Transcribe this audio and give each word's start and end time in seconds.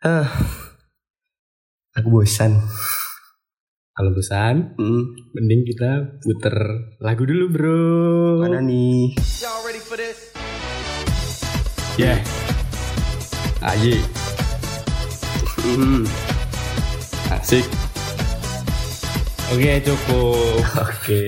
Eh, 0.00 0.28
aku 1.92 2.08
bosan. 2.08 2.56
Kalau 3.92 4.16
bosan, 4.16 4.72
Hmm, 4.80 5.12
mending 5.36 5.68
kita 5.68 6.16
puter 6.24 6.56
lagu 7.04 7.28
dulu 7.28 7.44
bro. 7.52 7.84
mana 8.40 8.64
nih? 8.64 9.12
Y'all 9.44 9.60
ready 9.60 9.76
for 9.76 10.00
this? 10.00 10.32
Ya. 12.00 12.16
Aye, 13.60 14.00
Hmm, 15.60 16.08
asik. 17.28 17.68
Oke 19.52 19.84
cukup. 19.84 20.64
oke. 20.88 21.20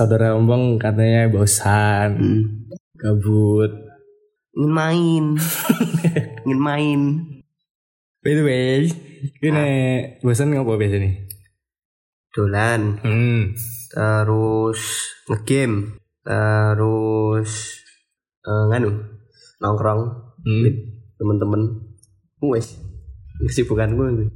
Saudara 0.00 0.32
Ombong 0.32 0.80
katanya 0.80 1.28
bosan, 1.28 2.16
Hmm, 2.16 2.72
gabut. 2.96 3.68
ingin 4.56 4.72
main. 4.72 5.24
ingin 6.48 6.56
main. 6.56 7.00
By 8.24 8.32
the 8.32 8.40
way, 8.40 8.88
ini 9.44 9.68
bosan 10.24 10.56
ngopo 10.56 10.80
biasa 10.80 11.04
nih? 11.04 11.28
Dolan, 12.32 12.96
Hmm. 13.04 13.52
terus 13.92 14.80
ngegame, 15.28 16.00
terus 16.24 17.84
eh, 18.40 18.64
nganu 18.72 19.04
nongkrong 19.60 20.00
hmm. 20.48 20.64
with 20.64 20.80
temen-temen. 21.20 21.92
Wes, 22.40 22.80
kesibukan 23.44 23.92
gue 24.00 24.32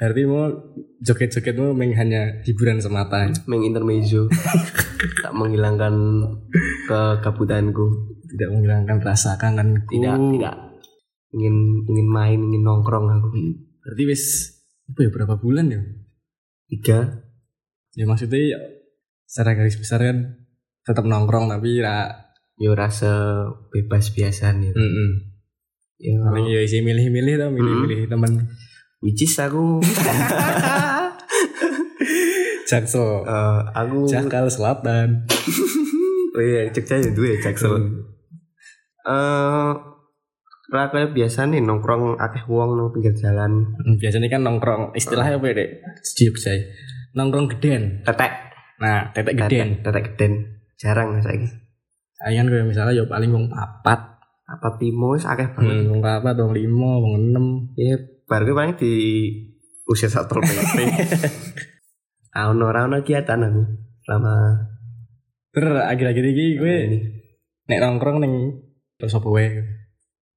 Berarti 0.00 0.24
mau 0.24 0.48
joget-joget 1.04 1.60
mau 1.60 1.76
main 1.76 1.92
hanya 1.92 2.40
hiburan 2.48 2.80
semata. 2.80 3.28
main 3.44 3.60
intermezzo 3.60 4.28
tak 5.22 5.32
menghilangkan 5.32 5.94
kegabutanku 6.86 7.86
Tidak 8.30 8.48
menghilangkan 8.52 9.02
rasa 9.02 9.34
kangenku. 9.40 9.90
tidak 9.90 10.14
tidak. 10.16 10.54
Ingin 11.34 11.56
ingin 11.86 12.08
main 12.10 12.38
ingin 12.38 12.62
nongkrong 12.62 13.06
aku. 13.10 13.28
Berarti 13.82 14.02
wis 14.06 14.22
apa 14.86 14.98
ya 15.06 15.10
berapa 15.10 15.34
bulan 15.38 15.66
ya? 15.70 15.80
tiga. 16.70 16.98
Ya 17.98 18.06
maksudnya 18.06 18.38
ya, 18.38 18.58
secara 19.26 19.58
garis 19.58 19.74
besar 19.74 19.98
kan 20.02 20.18
tetap 20.86 21.02
nongkrong 21.02 21.50
tapi 21.50 21.82
ya 21.82 22.06
yo 22.54 22.78
rasa 22.78 23.44
bebas 23.74 24.14
biasa 24.14 24.54
nih. 24.54 24.70
Mm 24.74 25.10
ya. 25.98 26.14
Paling 26.22 26.46
ya 26.48 26.60
isi 26.62 26.80
milih-milih 26.86 27.34
tau 27.38 27.50
milih-milih 27.50 28.06
temen. 28.06 28.46
Which 29.02 29.24
is 29.24 29.34
aku 29.40 29.80
Jaksel. 32.70 33.26
Eh, 33.26 33.60
aku 33.74 34.06
Jakal 34.06 34.46
Selatan. 34.46 35.08
Oh 36.30 36.38
iya 36.38 36.70
Jogja 36.70 36.94
ya 36.94 37.10
dua 37.10 37.34
Jaksel 37.42 38.06
eh 39.00 39.70
ra 40.70 40.86
kayak 40.86 41.10
biasa 41.10 41.50
nih 41.50 41.58
nongkrong 41.66 42.14
akeh 42.14 42.46
wong 42.46 42.78
nang 42.78 42.94
pinggir 42.94 43.10
jalan. 43.18 43.74
Hmm, 43.74 43.98
biasanya 43.98 44.30
kan 44.30 44.46
nongkrong 44.46 44.94
istilahnya 44.94 45.42
apa 45.42 45.46
ya 45.50 45.54
dek? 45.58 45.70
Saya 46.38 46.62
nongkrong 47.18 47.50
geden. 47.58 48.06
Tetek. 48.06 48.32
Nah 48.78 49.10
tetek 49.10 49.34
geden. 49.34 49.82
tetek 49.82 50.14
geden. 50.14 50.32
Jarang 50.78 51.18
saya 51.18 51.42
Ayan 52.20 52.46
kayak 52.52 52.70
misalnya 52.70 52.94
ya 52.94 53.04
paling 53.08 53.34
wong 53.34 53.50
papat. 53.50 53.98
Apa 54.46 54.78
timo 54.78 55.18
wis 55.18 55.26
akeh 55.26 55.50
banget. 55.58 55.74
hmm, 55.82 55.90
wong 55.90 56.00
papat 56.04 56.38
wong 56.38 56.54
lima 56.54 56.90
wong 57.02 57.14
enam 57.18 57.46
Ya, 57.74 57.98
baru 58.30 58.50
gue 58.50 58.54
paling 58.54 58.74
di 58.78 58.92
usia 59.90 60.06
satu 60.06 60.38
PP. 60.38 60.78
Aku 62.30 62.52
orang 62.62 62.94
orang 62.94 63.02
kegiatan 63.02 63.42
aku 63.42 63.62
selama 64.06 64.34
terus 65.50 65.82
akhir-akhir 65.82 66.24
ini 66.30 66.46
gue 66.54 66.76
nek 67.66 67.80
nongkrong 67.82 68.22
neng 68.22 68.34
terus 68.98 69.18
apa 69.18 69.26
wae 69.26 69.50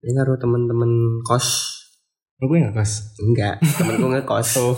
Ini 0.04 0.12
karo 0.20 0.36
temen-temen 0.36 1.24
kos. 1.24 1.48
gue 2.44 2.60
nggak 2.60 2.76
kos 2.76 3.16
Enggak, 3.24 3.56
temenku 3.80 4.12
ngekos. 4.12 4.50
oh 4.60 4.76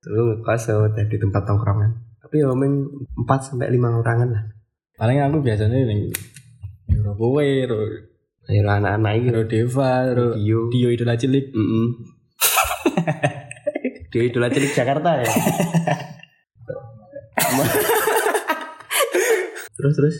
Dulu 0.00 0.20
ngekos 0.32 0.62
oh, 0.72 0.88
di 0.88 1.16
tempat 1.20 1.44
tongkrongan. 1.44 1.92
Tapi 2.24 2.40
ya 2.40 2.48
4 2.48 3.28
sampai 3.28 3.68
5 3.68 4.00
orangan 4.00 4.28
lah. 4.32 4.44
paling 4.96 5.18
aku 5.18 5.44
biasanya 5.44 5.76
neng 5.82 6.08
Euro 6.88 7.12
kowe, 7.18 7.42
Euro 7.44 7.84
Ayo 8.50 8.66
anak-anak 8.66 9.12
ini. 9.18 9.28
Euro 9.30 9.42
Deva, 9.46 9.90
Euro 10.10 10.26
Dio. 10.34 10.66
Dio 10.70 10.88
idola 10.90 11.14
cilik. 11.14 11.54
Mm 11.54 11.88
Dia 14.12 14.22
idola 14.28 14.48
cilik 14.50 14.72
Jakarta 14.74 15.20
ya. 15.22 15.28
terus 19.82 19.98
terus. 19.98 20.16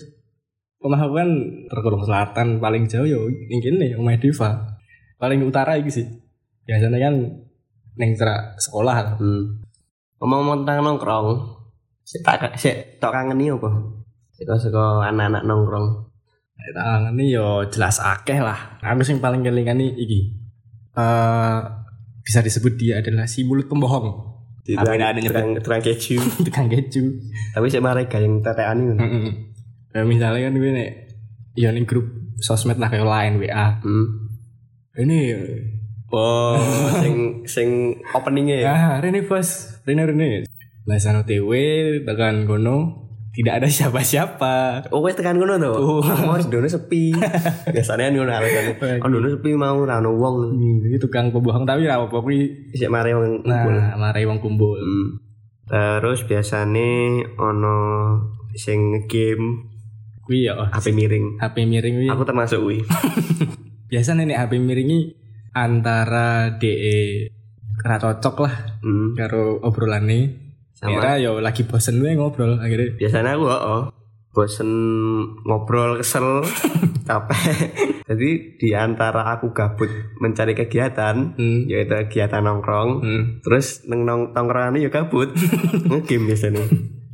Omah 0.82 0.98
aku 0.98 1.14
kan 1.14 1.30
tergolong 1.70 2.02
selatan 2.02 2.58
paling 2.58 2.90
jauh 2.90 3.06
yo 3.06 3.30
ning 3.30 3.62
kene 3.62 3.94
omah 3.94 4.18
Deva. 4.18 4.74
Paling 5.22 5.46
utara 5.46 5.78
iki 5.78 5.94
sih. 5.94 6.06
Biasanya 6.66 6.98
kan 6.98 7.14
neng 7.94 8.10
cerak 8.18 8.58
sekolah. 8.58 9.22
Hmm. 9.22 9.62
Ngomong-ngomong 10.18 10.66
tentang 10.66 10.86
nongkrong, 10.86 11.28
si 12.02 12.18
tak 12.22 12.58
si 12.58 12.70
tok 12.98 13.14
kangen 13.14 13.38
nih 13.38 13.54
apa? 13.54 13.70
Seko 14.34 14.54
seko 14.58 14.84
anak-anak 15.02 15.46
nongkrong. 15.46 15.86
Tangan 16.62 17.14
ini 17.18 17.34
yo 17.34 17.66
jelas 17.70 17.98
akeh 17.98 18.38
lah. 18.38 18.78
Aku 18.82 19.02
sing 19.02 19.18
paling 19.18 19.42
kelingan 19.42 19.78
nih 19.78 19.90
iki. 19.98 20.20
Eh 20.94 21.58
bisa 22.22 22.38
disebut 22.38 22.78
dia 22.78 23.02
adalah 23.02 23.26
si 23.26 23.42
mulut 23.42 23.66
pembohong. 23.66 24.30
Tukang- 24.62 24.94
ini 24.94 25.02
ada 25.02 25.18
tukang 25.18 25.48
tukang 25.58 25.82
keju. 25.82 26.22
Tukang 26.46 26.66
keju. 26.70 27.02
Tapi 27.50 27.66
si 27.66 27.78
mereka 27.82 28.22
yang 28.22 28.38
tetean 28.38 28.78
ini. 28.78 28.94
Kayak 29.92 30.08
misalnya 30.08 30.48
kan 30.48 30.54
gue 30.56 30.72
nih 30.72 30.90
ya 31.52 31.68
ning 31.68 31.84
grup 31.84 32.08
sosmed 32.40 32.80
lah 32.80 32.88
kayak 32.88 33.06
lain 33.06 33.38
WA. 33.38 33.78
Hmm. 33.84 34.32
Ini 34.92 35.20
Oh, 36.12 36.60
sing 37.00 37.40
sing 37.48 37.96
openingnya 38.12 38.56
ya. 38.60 38.68
Ah, 38.68 38.94
Rene 39.00 39.24
bos, 39.24 39.80
Rene 39.88 40.04
Rene. 40.04 40.44
Lasan 40.84 41.24
OTW 41.24 41.48
tekan 42.04 42.44
kono 42.44 43.08
tidak 43.32 43.64
ada 43.64 43.68
siapa-siapa. 43.72 44.84
Oh, 44.92 45.00
wes 45.00 45.16
tekan 45.16 45.40
ngono 45.40 45.56
tuh. 45.56 45.72
Oh. 45.72 46.04
Mau 46.04 46.36
dono 46.36 46.68
sepi. 46.68 47.16
Biasanya 47.74 48.12
kan 48.12 48.12
ngono 48.12 48.28
alasannya. 48.28 49.00
Oh, 49.00 49.08
dono 49.08 49.28
sepi 49.32 49.56
mau 49.56 49.80
ra 49.88 50.04
ono 50.04 50.12
wong. 50.12 50.36
Hmm, 50.52 51.00
tukang 51.00 51.32
pembohong 51.32 51.64
tapi 51.64 51.88
ra 51.88 51.96
apa 51.96 52.12
kuwi. 52.12 52.68
Sik 52.76 52.92
mari 52.92 53.16
wong 53.16 53.40
kumpul. 53.40 53.72
Nah, 53.72 53.96
marai 53.96 54.28
wong 54.28 54.36
kumpul. 54.44 54.76
Hmm. 54.76 55.16
Terus 55.64 56.28
biasane 56.28 57.24
ono 57.40 57.76
sing 58.52 59.08
game 59.08 59.71
Kuwi 60.32 60.48
ya 60.48 60.56
oh, 60.56 60.64
HP 60.64 60.96
miring. 60.96 61.36
HP 61.36 61.68
miring 61.68 61.94
kuwi. 62.00 62.08
Aku 62.08 62.24
termasuk 62.24 62.64
kuwi. 62.64 62.80
Biasa 63.92 64.16
nih 64.16 64.32
HP 64.32 64.56
miring 64.56 64.88
ini 64.88 65.00
antara 65.52 66.56
DE 66.56 67.28
ra 67.84 68.00
cocok 68.00 68.36
lah 68.40 68.54
Hmm. 68.80 69.12
karo 69.12 69.60
obrolane. 69.60 70.40
Sama. 70.72 70.96
Kira 70.96 71.20
yo 71.20 71.44
lagi 71.44 71.68
bosen 71.68 72.00
gue 72.00 72.16
ngobrol 72.16 72.56
akhirnya. 72.56 72.96
biasanya 72.96 73.36
aku 73.36 73.44
oh, 73.44 73.82
bosen 74.32 74.70
ngobrol 75.44 76.00
kesel 76.00 76.40
capek 77.06 77.38
jadi 78.02 78.30
di 78.56 78.68
antara 78.72 79.36
aku 79.36 79.52
gabut 79.52 79.92
mencari 80.16 80.56
kegiatan 80.56 81.36
Hmm. 81.36 81.68
yaitu 81.68 81.92
kegiatan 82.08 82.40
nongkrong 82.40 83.04
Hmm. 83.04 83.22
terus 83.44 83.84
neng 83.84 84.08
nong 84.08 84.32
tongkrongan 84.32 84.80
ya 84.80 84.88
gabut 84.88 85.28
ngegame 85.92 86.32
biasanya 86.32 86.64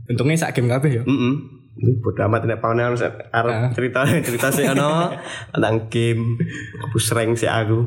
Untungnya 0.09 0.41
sak 0.41 0.55
game 0.57 0.71
kabeh 0.71 1.03
yo. 1.03 1.03
mm 1.05 1.58
bodoh 1.97 2.25
amat 2.25 2.41
tidak 2.43 2.59
paham 2.59 2.77
harus 2.77 3.01
harus 3.05 3.53
Ah. 3.53 3.71
cerita 3.71 4.03
cerita 4.21 4.49
sih 4.49 4.65
ano 4.65 5.15
tentang 5.53 5.87
game 5.87 6.35
aku 6.81 6.99
sering 6.99 7.33
sih 7.33 7.47
aku 7.47 7.87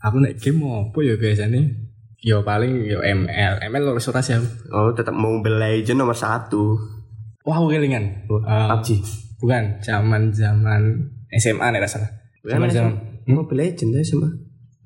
Aku 0.00 0.18
nek 0.18 0.34
game 0.36 0.58
apa 0.62 0.98
ya 0.98 1.14
biasanya? 1.14 1.62
Yo 2.18 2.42
paling 2.42 2.82
yo 2.82 2.98
ML. 3.00 3.62
ML 3.62 3.82
lulus 3.84 4.06
ora 4.06 4.18
sih 4.18 4.34
oh 4.68 4.90
tetap 4.90 5.10
Mobile 5.12 5.56
Legend 5.56 5.98
nomor 5.98 6.12
satu 6.12 6.74
Wah, 7.42 7.56
aku 7.56 7.70
kelingan. 7.70 8.26
Oh, 8.26 8.38
Eh, 8.38 8.66
PUBG 8.68 9.02
bukan 9.38 9.74
zaman 9.78 10.30
zaman 10.30 10.94
SMA 11.32 11.66
nih 11.68 11.82
salah. 11.84 12.06
Bukan 12.40 12.54
Zaman 12.56 12.68
zaman. 12.68 12.92
Mobile 13.24 13.58
Legend 13.64 13.90
ya 13.92 14.02
sama 14.04 14.28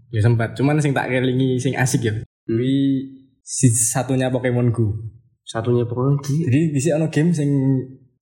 Ya 0.08 0.20
sempat. 0.20 0.52
Cuman 0.52 0.78
sing 0.78 0.92
tak 0.92 1.08
kelingi 1.08 1.56
sing 1.56 1.72
asik 1.74 2.00
ya. 2.02 2.12
Kuwi 2.44 3.04
si 3.38 3.68
satunya 3.68 4.28
Pokemon 4.28 4.68
Go. 4.70 4.96
satunya 5.42 5.82
pokoknya 5.82 6.16
di- 6.22 6.42
Jadi 6.42 6.60
di 6.70 6.78
sini 6.78 6.92
ono 6.94 7.06
game 7.06 7.30
sing 7.30 7.50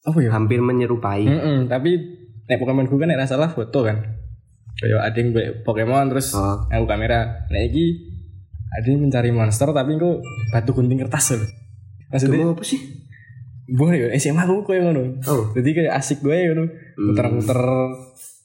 apa 0.05 0.19
ya? 0.21 0.31
hampir 0.31 0.61
menyerupai 0.61 1.25
Mm-mm, 1.25 1.59
tapi 1.67 1.97
nek 2.45 2.61
Pokemon 2.61 2.85
Go 2.85 2.97
kan 2.97 3.09
nek 3.09 3.25
salah 3.25 3.49
foto 3.49 3.83
kan. 3.83 4.21
Kayak 4.75 5.01
ada 5.03 5.17
yang 5.17 5.29
Pokemon 5.62 6.11
terus 6.11 6.33
Oh. 6.33 6.61
aku 6.67 6.85
kamera. 6.85 7.47
Nah 7.47 7.61
iki 7.61 8.05
ada 8.71 8.85
yang 8.85 9.01
mencari 9.01 9.31
monster 9.31 9.71
tapi 9.71 9.95
kok 9.95 10.21
batu 10.51 10.71
gunting 10.71 10.99
kertas 10.99 11.35
loh. 11.35 11.49
Maksudnya 12.11 12.45
apa 12.47 12.61
sih 12.61 12.81
Boh 13.65 13.89
ya 13.89 14.12
SMA 14.15 14.45
aku 14.45 14.61
kayak 14.62 14.85
ngono. 14.85 15.25
oh 15.25 15.49
Jadi 15.51 15.69
kayak 15.73 15.95
asik 15.95 16.21
gue 16.21 16.37
ngono. 16.45 16.69
Hmm. 16.69 17.05
Muter-muter 17.09 17.61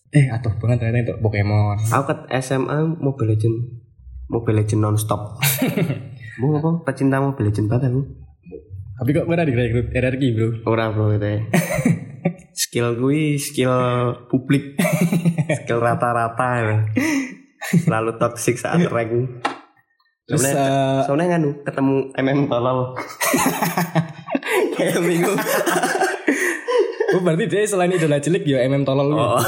eh 0.09 0.25
atuh 0.25 0.55
banget 0.55 0.79
ternyata 0.81 0.99
itu 1.03 1.13
Pokemon. 1.19 1.75
Aku 1.91 2.03
ke 2.05 2.15
SMA 2.39 2.77
Mobile 2.95 3.35
Legend 3.35 3.55
Mobile 4.27 4.63
Legend 4.63 4.79
nonstop 4.81 5.35
Bu 6.39 6.55
apa? 6.55 6.87
Pecinta 6.87 7.19
Mobile 7.19 7.49
Legend 7.49 7.67
banget 7.67 7.91
aku 7.91 8.01
Tapi 8.99 9.09
kok 9.15 9.25
gue 9.25 9.35
ada 9.35 9.47
direkrut 9.47 9.87
RRQ 9.95 10.23
bro. 10.35 10.49
Orang 10.67 10.91
bro 10.95 11.15
itu 11.15 11.23
ya 11.23 11.39
skill 12.59 12.99
gue 12.99 13.39
skill 13.39 13.71
publik 14.27 14.75
skill 15.63 15.79
rata-rata 15.79 16.49
ya. 16.59 16.77
selalu 17.87 18.19
toxic 18.19 18.59
saat 18.59 18.83
rank 18.91 19.39
Terus 20.29 20.45
Soalnya, 20.45 20.61
eh, 20.61 20.99
soalnya 21.09 21.25
nganu 21.33 21.49
ketemu 21.65 21.95
MM 22.13 22.39
tolol 22.45 22.93
kayak 24.77 25.01
bingung 25.01 25.39
oh, 27.17 27.21
berarti 27.25 27.49
dia 27.49 27.65
selain 27.65 27.89
idola 27.89 28.21
cilik 28.21 28.45
ya 28.45 28.61
MM 28.69 28.85
tolol 28.85 29.09
gitu. 29.09 29.25
oh. 29.25 29.41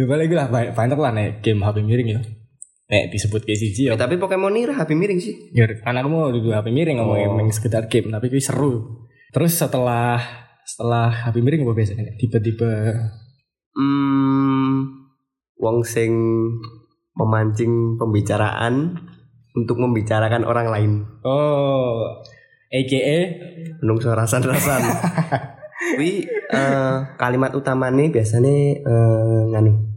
Ya 0.00 0.08
balik 0.08 0.32
lah 0.32 0.48
banyak, 0.48 0.96
lah 0.96 1.12
nek 1.12 1.44
game 1.44 1.60
HP 1.60 1.84
miring 1.84 2.08
ya. 2.16 2.20
Nek 2.90 3.14
disebut 3.14 3.46
kayak 3.46 3.58
siji 3.62 3.86
ya. 3.86 3.94
Ya, 3.94 4.02
tapi 4.02 4.18
Pokemon 4.18 4.50
ini 4.50 4.66
HP 4.66 4.98
miring 4.98 5.22
sih 5.22 5.54
Ya 5.54 5.70
aku 5.70 6.08
mau 6.10 6.26
duduk 6.34 6.50
HP 6.50 6.74
miring 6.74 6.98
Oh. 6.98 7.14
emang 7.14 7.46
sekedar 7.54 7.86
game 7.86 8.10
tapi 8.10 8.26
kuwi 8.26 8.42
seru. 8.42 9.06
Terus 9.30 9.54
setelah 9.54 10.18
setelah 10.70 11.10
HP 11.10 11.42
miring 11.42 11.66
apa 11.66 11.74
biasanya 11.74 12.14
tipe-tipe 12.14 12.70
hmm, 13.74 14.74
wong 15.58 15.82
sing 15.82 16.14
memancing 17.18 17.98
pembicaraan 17.98 18.94
untuk 19.58 19.82
membicarakan 19.82 20.46
orang 20.46 20.70
lain 20.70 20.90
oh 21.26 22.22
AKA 22.70 23.18
menungso 23.82 24.14
rasan-rasan 24.14 24.82
Wi 25.98 26.22
eh, 26.54 26.96
kalimat 27.18 27.50
utamanya 27.50 28.06
biasanya 28.14 28.78
eh, 28.78 29.42
nganu 29.50 29.89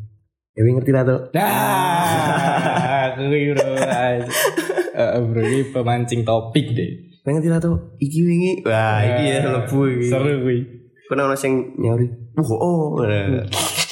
Dewi 0.54 0.70
ngerti 0.70 0.92
lah 0.94 1.02
tuh 1.02 1.20
Nah, 1.34 3.10
kuwi 3.18 3.58
bro. 3.58 3.74
Eh, 4.94 5.22
bro 5.26 5.42
ini 5.42 5.66
pemancing 5.74 6.22
topik 6.22 6.78
deh. 6.78 6.90
Dewi 7.26 7.32
ngerti 7.34 7.50
lah 7.50 7.58
tuh 7.58 7.98
Iki 7.98 8.20
wingi 8.22 8.52
Wah 8.62 9.02
iki 9.02 9.24
ya 9.34 9.50
lebu 9.50 9.80
iki 9.90 10.14
Seru 10.14 10.46
kuwi. 10.46 10.58
Kena 11.10 11.26
ono 11.26 11.34
sing 11.34 11.74
nyauri 11.82 12.06
Wah 12.38 12.50
oh 12.62 13.02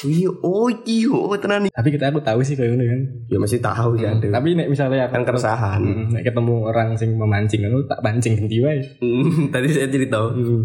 Wih 0.05 0.29
oh 0.45 0.69
iki 0.69 1.09
oh 1.09 1.33
tenan 1.41 1.65
iki. 1.65 1.73
Tapi 1.73 1.89
kita 1.97 2.13
aku 2.13 2.21
tahu 2.21 2.45
sih 2.45 2.53
kayak 2.53 2.77
ngono 2.77 2.85
kan. 2.85 3.01
Ya 3.25 3.37
masih 3.41 3.57
tahu 3.57 3.97
sih 3.97 4.05
ada 4.05 4.27
Tapi 4.29 4.53
nek 4.53 4.69
misalnya 4.69 5.09
aku 5.09 5.17
Kan 5.17 5.23
keresahan 5.25 5.81
Mm, 5.81 6.13
nek 6.13 6.23
ketemu 6.29 6.55
orang 6.69 6.93
sing 6.93 7.17
memancing 7.17 7.65
ngono 7.65 7.89
tak 7.89 8.05
pancing 8.05 8.37
ganti 8.37 8.61
wae. 8.61 8.77
Hmm, 9.01 9.49
Tadi 9.53 9.67
saya 9.73 9.89
cerita 9.89 10.21
Hmm. 10.29 10.61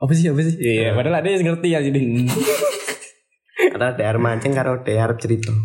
Apa 0.00 0.12
sih 0.16 0.32
apa 0.32 0.40
sih? 0.40 0.56
Iya, 0.56 0.96
padahal 0.96 1.20
ada 1.20 1.28
yang 1.28 1.44
ngerti 1.44 1.76
ya 1.76 1.84
jadi. 1.84 2.00
Ada 3.80 3.96
DR 3.96 4.20
mancing 4.20 4.52
karo 4.52 4.84
DR 4.84 5.16
cerita 5.16 5.56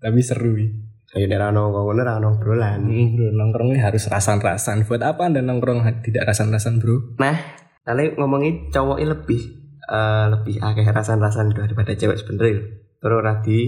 Tapi 0.00 0.24
seru 0.24 0.56
wi. 0.56 0.72
Kayak 1.12 1.36
daerah 1.36 1.52
nongkrong 1.52 1.84
ngono 1.84 2.00
ra 2.00 2.16
nongkrolan. 2.16 2.80
Hmm, 2.80 3.12
bro, 3.12 3.28
nongkrongnya 3.28 3.84
harus 3.84 4.08
rasan-rasan. 4.08 4.88
Buat 4.88 5.04
apa 5.04 5.28
anda 5.28 5.44
nongkrong 5.44 5.84
tidak 6.00 6.32
rasan-rasan 6.32 6.80
bro? 6.80 7.20
Nah, 7.20 7.36
kali 7.84 8.16
ngomongin 8.16 8.72
cowoknya 8.72 9.12
lebih 9.12 9.40
eh, 9.84 10.26
lebih 10.32 10.64
akeh 10.64 10.88
rasan-rasan 10.88 11.52
daripada 11.52 11.92
cewek 11.92 12.16
sebenernya. 12.16 12.72
Terus 13.04 13.36
di 13.44 13.58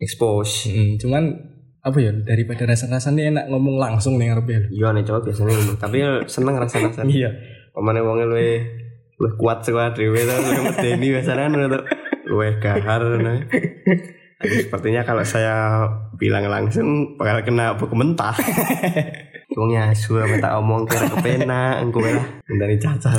expose. 0.00 0.72
Hmm, 0.72 0.96
cuman 0.96 1.22
apa 1.84 1.98
ya 2.00 2.16
daripada 2.16 2.64
rasan-rasan 2.64 3.20
ini 3.20 3.28
enak 3.28 3.52
ngomong 3.52 3.76
langsung 3.76 4.16
nih 4.16 4.32
ngarep 4.32 4.48
ya. 4.48 4.60
Iya 4.72 4.88
nih 4.96 5.04
cowok 5.04 5.20
biasanya 5.28 5.52
ngono, 5.52 5.72
tapi 5.76 5.96
ya 6.00 6.24
seneng 6.24 6.56
rasan-rasan. 6.56 7.04
Iya. 7.12 7.28
Pemane 7.76 8.00
wong 8.00 8.24
luwe 8.24 8.64
luwe 9.20 9.30
kuat 9.36 9.60
saka 9.60 9.92
dhewe 9.92 10.16
to, 10.24 10.32
medeni 10.64 11.12
biasanya 11.12 11.52
ngono 11.52 12.03
Luwe 12.34 12.58
gahar 12.58 12.98
nah. 13.22 13.38
Tapi 14.42 14.54
sepertinya 14.66 15.06
kalau 15.06 15.22
saya 15.22 15.86
bilang 16.18 16.50
langsung 16.50 17.14
bakal 17.14 17.46
kena 17.46 17.78
buku 17.78 17.94
mentah. 17.94 18.34
Wong 19.54 19.70
asu 19.78 20.18
tak 20.42 20.50
omong 20.58 20.82
kira 20.90 21.06
kepenak 21.14 21.78
engko 21.78 22.02
lah 22.02 22.26
dari 22.42 22.74
caca. 22.74 23.14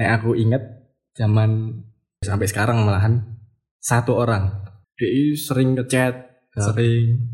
Nek 0.00 0.10
aku 0.16 0.32
inget 0.40 0.64
zaman 1.12 1.84
sampai 2.24 2.48
sekarang 2.48 2.80
malahan 2.80 3.36
satu 3.76 4.16
orang 4.16 4.64
dia 4.96 5.36
sering 5.36 5.76
ngechat, 5.76 6.32
sering 6.56 7.28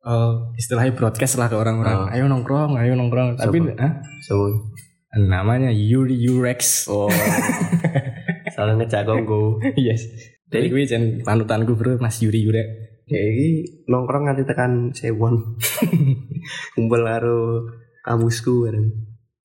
eh, 0.00 0.34
istilahnya 0.56 0.96
broadcast 0.96 1.36
lah 1.36 1.52
ke 1.52 1.56
orang-orang. 1.60 2.08
Oh. 2.08 2.12
Ayo 2.16 2.24
nongkrong, 2.32 2.80
ayo 2.80 2.96
nongkrong. 2.96 3.36
Tapi 3.36 3.60
ah, 3.76 4.00
So, 4.24 4.48
namanya 5.16 5.68
Yuri 5.68 6.16
Yurex. 6.16 6.88
oh. 6.88 7.12
Salah 8.54 8.76
ngejak 8.76 9.04
kongko. 9.04 9.60
yes. 9.76 10.08
Jadi 10.52 10.68
gue 10.68 10.84
jen 10.84 11.04
panutanku 11.24 11.72
bro 11.76 11.96
Mas 11.96 12.20
Yuri 12.20 12.44
Yurek. 12.44 12.68
Ya 13.08 13.20
iki 13.20 13.48
nongkrong 13.88 14.28
nganti 14.28 14.44
tekan 14.44 14.92
sewon. 14.92 15.56
Kumpul 16.76 17.00
karo 17.04 17.68
kampusku 18.04 18.68
bareng. 18.68 18.88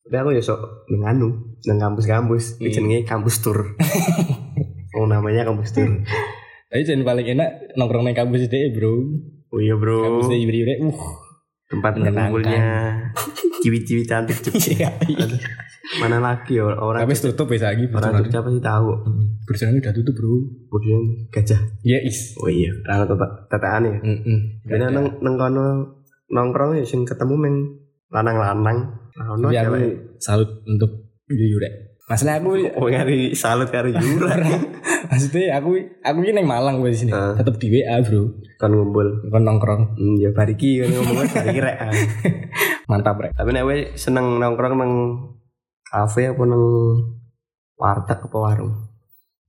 Tapi 0.07 0.15
aku 0.23 0.29
ya 0.35 0.43
sok 0.43 0.87
ning 0.87 1.03
anu, 1.03 1.59
nang 1.67 1.79
kampus-kampus. 1.79 2.59
Hmm. 2.59 2.71
jenenge 2.71 3.03
kampus 3.03 3.43
tour. 3.43 3.75
oh 4.95 5.07
namanya 5.07 5.43
kampus 5.47 5.75
tour. 5.75 6.03
Tapi 6.71 6.83
jen 6.83 7.03
paling 7.07 7.27
enak 7.27 7.75
nongkrong 7.75 8.07
nang 8.07 8.15
kampus 8.15 8.47
deh 8.47 8.71
bro. 8.71 9.03
Oh 9.51 9.59
iya 9.59 9.75
bro. 9.75 10.03
Kampusnya 10.03 10.39
Yuri 10.39 10.57
Yurek. 10.63 10.79
Uh. 10.83 11.26
Tempat 11.67 11.99
berkumpulnya 11.99 12.65
ciwi-ciwi 13.59 14.03
cantik 14.07 14.39
Jogja. 14.39 14.87
Iya. 15.11 15.27
Mana 16.03 16.19
lagi 16.19 16.59
ya 16.59 16.67
orang 16.67 17.07
Tapi 17.07 17.15
tutup 17.15 17.47
ya 17.55 17.71
lagi 17.71 17.87
orang 17.91 18.23
Jogja 18.23 18.39
pasti 18.43 18.59
tahu. 18.59 18.87
Burjonan 19.47 19.79
udah 19.79 19.93
tutup 19.95 20.13
bro. 20.15 20.35
Kemudian 20.67 21.03
gajah. 21.31 21.61
Ya 21.83 21.99
is. 22.03 22.35
Oh 22.39 22.51
iya, 22.51 22.71
karena 22.83 23.07
tetak 23.07 23.31
tetaan 23.51 23.87
ya. 23.87 23.95
Mm 24.03 24.39
Jadi 24.67 24.83
nang 24.91 25.05
nang 25.23 25.35
kono 25.39 25.65
nongkrong 26.27 26.75
ya 26.79 26.83
sing 26.83 27.07
ketemu 27.07 27.35
meng 27.39 27.55
lanang-lanang. 28.11 28.95
Ono 29.17 29.47
Tapi 29.47 29.59
aku 29.59 29.75
salut 30.19 30.63
untuk 30.67 31.07
Yurek. 31.27 31.99
Masalah 32.07 32.39
aku 32.39 32.55
Oh 32.79 32.87
ngari 32.87 33.35
salut 33.35 33.67
karo 33.67 33.91
Yura. 33.91 34.39
maksudnya 35.05 35.53
aku 35.57 35.77
aku 36.01 36.17
ini 36.25 36.33
neng 36.33 36.49
Malang 36.49 36.81
gue 36.81 36.89
di 36.89 36.97
sini. 36.97 37.11
Ah. 37.13 37.37
Tetap 37.37 37.61
di 37.61 37.69
WA 37.69 38.01
bro. 38.01 38.33
kan 38.57 38.73
ngumpul. 38.73 39.29
Kon 39.29 39.45
nongkrong. 39.45 39.93
Hmm, 39.93 40.15
ya 40.17 40.33
bariki 40.33 40.81
kan 40.81 40.89
ngomongnya 40.89 41.29
bariki 41.37 41.59
rek. 41.61 41.77
ah. 41.77 41.93
Mantap 42.89 43.21
rek. 43.21 43.31
Tapi 43.33 43.49
nek 43.53 43.93
seneng 43.93 44.41
nongkrong 44.41 44.73
nang 44.73 44.93
kafe 45.85 46.33
apa 46.33 46.43
nang 46.43 46.63
warteg 47.77 48.19
apa 48.19 48.37
warung? 48.37 48.73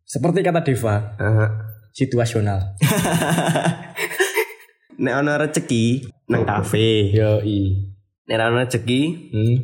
Seperti 0.05 0.41
kata 0.41 0.65
Deva, 0.65 1.17
Heeh. 1.17 1.49
situasional. 1.93 2.77
Nek 4.99 5.15
ana 5.15 5.39
rezeki 5.39 6.11
nang 6.29 6.43
kafe. 6.43 7.13
Yo 7.15 7.39
i. 7.45 7.87
Nek 8.27 8.37
ana 8.37 8.65
rezeki 8.65 9.01
Hmm. 9.31 9.57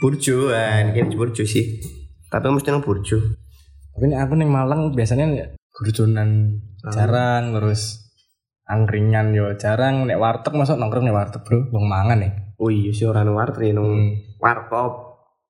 burjoan, 0.00 0.96
kan 0.96 1.12
burjo 1.12 1.44
sih. 1.44 1.78
Tapi 2.26 2.48
mesti 2.48 2.72
nang 2.72 2.82
burjo. 2.82 3.20
Tapi 4.00 4.16
aku 4.16 4.32
neng 4.32 4.48
Malang 4.48 4.90
biasanya 4.90 5.28
gurjonan 5.70 6.56
Ah. 6.80 6.88
jarang 6.88 7.52
terus 7.52 8.00
angkringan 8.64 9.30
yo 9.30 9.52
jarang 9.54 10.08
nek 10.08 10.16
warteg 10.16 10.56
masuk 10.56 10.80
nongkrong 10.80 11.04
nek 11.04 11.12
warteg 11.12 11.44
bro 11.44 11.68
wong 11.68 11.84
mangan 11.84 12.16
nih 12.16 12.32
Oh 12.56 12.68
iya 12.68 12.88
sih 12.88 13.04
ora 13.04 13.20
nang 13.20 13.36
warteg 13.36 13.68
nang 13.70 13.84
Hmm. 13.84 14.16
warkop, 14.36 14.92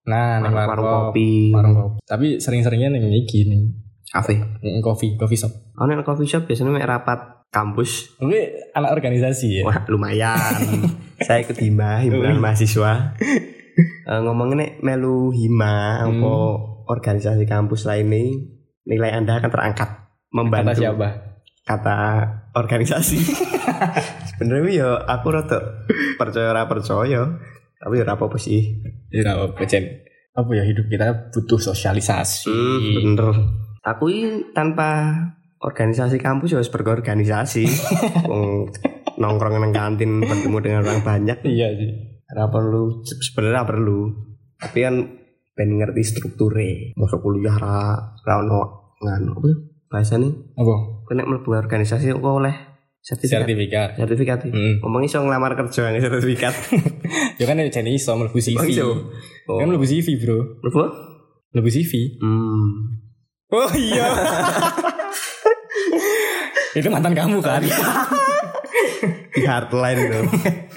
nah 0.03 0.43
warung, 0.43 0.59
warung 0.67 0.87
kopi, 1.15 1.55
warung 1.55 1.75
kopi 1.77 1.99
tapi 2.03 2.27
sering-seringnya 2.37 2.91
neng 2.91 3.07
iki 3.09 3.47
nih 3.47 3.63
kafe. 4.05 4.43
kopi 4.81 5.15
coffee 5.15 5.39
shop 5.39 5.55
Ono 5.77 5.87
nang 5.89 6.03
coffee 6.03 6.27
shop 6.27 6.45
biasanya 6.45 6.71
mek 6.73 6.83
rapat 6.85 7.47
kampus. 7.47 8.15
Tapi 8.15 8.35
anak 8.73 8.91
organisasi 8.93 9.59
ya 9.59 9.63
Wah 9.63 9.87
lumayan. 9.87 10.55
Saya 11.23 11.43
ikut 11.43 11.55
hima 11.57 11.99
himpunan 11.99 12.39
mahasiswa. 12.39 13.15
Eh, 14.03 14.21
ngomongin 14.21 14.59
nek 14.61 14.73
melu 14.81 15.31
hima 15.31 16.03
Hmm. 16.03 16.19
apa 16.19 16.35
organisasi 16.91 17.47
kampus 17.47 17.87
lainnya 17.87 18.51
nilai 18.83 19.15
anda 19.15 19.39
akan 19.39 19.51
terangkat 19.55 19.89
kata 19.95 20.35
membantu 20.35 20.83
siapa 20.83 21.09
kata 21.71 21.99
organisasi. 22.59 23.19
Sebenarnya 24.35 24.71
ya 24.75 24.89
aku 25.07 25.31
rada 25.31 25.87
percaya 26.19 26.51
ora 26.51 26.67
percaya 26.67 27.23
tapi 27.81 27.97
ya 27.97 28.05
ora 28.05 28.19
apa-apa 28.19 28.37
sih. 28.37 28.83
ya 29.15 29.39
apa 29.39 29.63
Jen 29.65 29.87
apa 30.31 30.51
ya 30.55 30.63
hidup 30.63 30.87
kita 30.87 31.31
butuh 31.35 31.59
sosialisasi 31.59 32.51
Hmm, 32.51 33.17
bener. 33.17 33.29
Aku 33.87 34.11
ini 34.13 34.51
tanpa 34.53 35.15
organisasi 35.63 36.21
kampus 36.21 36.55
ya 36.55 36.59
harus 36.59 36.73
berorganisasi. 36.73 37.65
Wong 38.31 38.69
nongkrong 39.21 39.61
nang 39.61 39.73
kantin 39.75 40.25
bertemu 40.25 40.59
dengan 40.65 40.81
orang 40.89 41.05
banyak 41.05 41.39
iya 41.45 41.69
sih 41.77 41.93
Ora 42.31 42.47
perlu 42.49 43.03
sebenarnya 43.05 43.67
perlu. 43.67 44.01
Tapi 44.61 44.79
kan 44.81 44.95
ben 45.53 45.69
ngerti 45.75 46.03
strukture. 46.03 46.95
Masuk 46.95 47.21
kuliah 47.21 47.55
ra 47.55 47.95
ra 48.19 48.35
ono 48.39 48.61
nganu 48.99 49.33
apa 49.35 49.51
bahasane 49.89 50.29
apa 50.53 50.75
kena 51.05 51.25
mlebu 51.25 51.51
organisasi 51.53 52.13
kok 52.13 52.23
oleh 52.23 52.55
sertifikat. 53.01 53.43
sertifikat 53.43 53.89
Sertifikat. 53.97 54.39
ya. 54.45 54.53
Hmm. 54.53 54.75
Ngomongin 54.79 55.09
iso 55.09 55.19
ngelamar 55.19 55.57
kerja 55.57 55.89
nggak 55.89 56.03
sertifikat. 56.05 56.55
ya 57.41 57.45
kan 57.45 57.59
jadi 57.59 57.91
iso 57.91 58.13
mlebu 58.13 58.37
CV 58.37 58.57
Oh, 58.57 58.67
iso? 58.67 58.87
Oh. 59.47 59.59
kan 59.59 59.67
mlebu 59.67 59.83
CV 59.83 60.07
bro 60.17 60.61
Mlebu? 60.61 60.81
mlebu 61.51 61.69
CV 61.69 61.93
Hmm. 62.21 63.01
oh 63.51 63.71
iya 63.75 64.07
itu 66.73 66.87
mantan 66.87 67.11
kamu 67.13 67.43
kan 67.43 67.63
Di 69.31 69.43
hardline 69.43 70.01
tuh. 70.07 70.25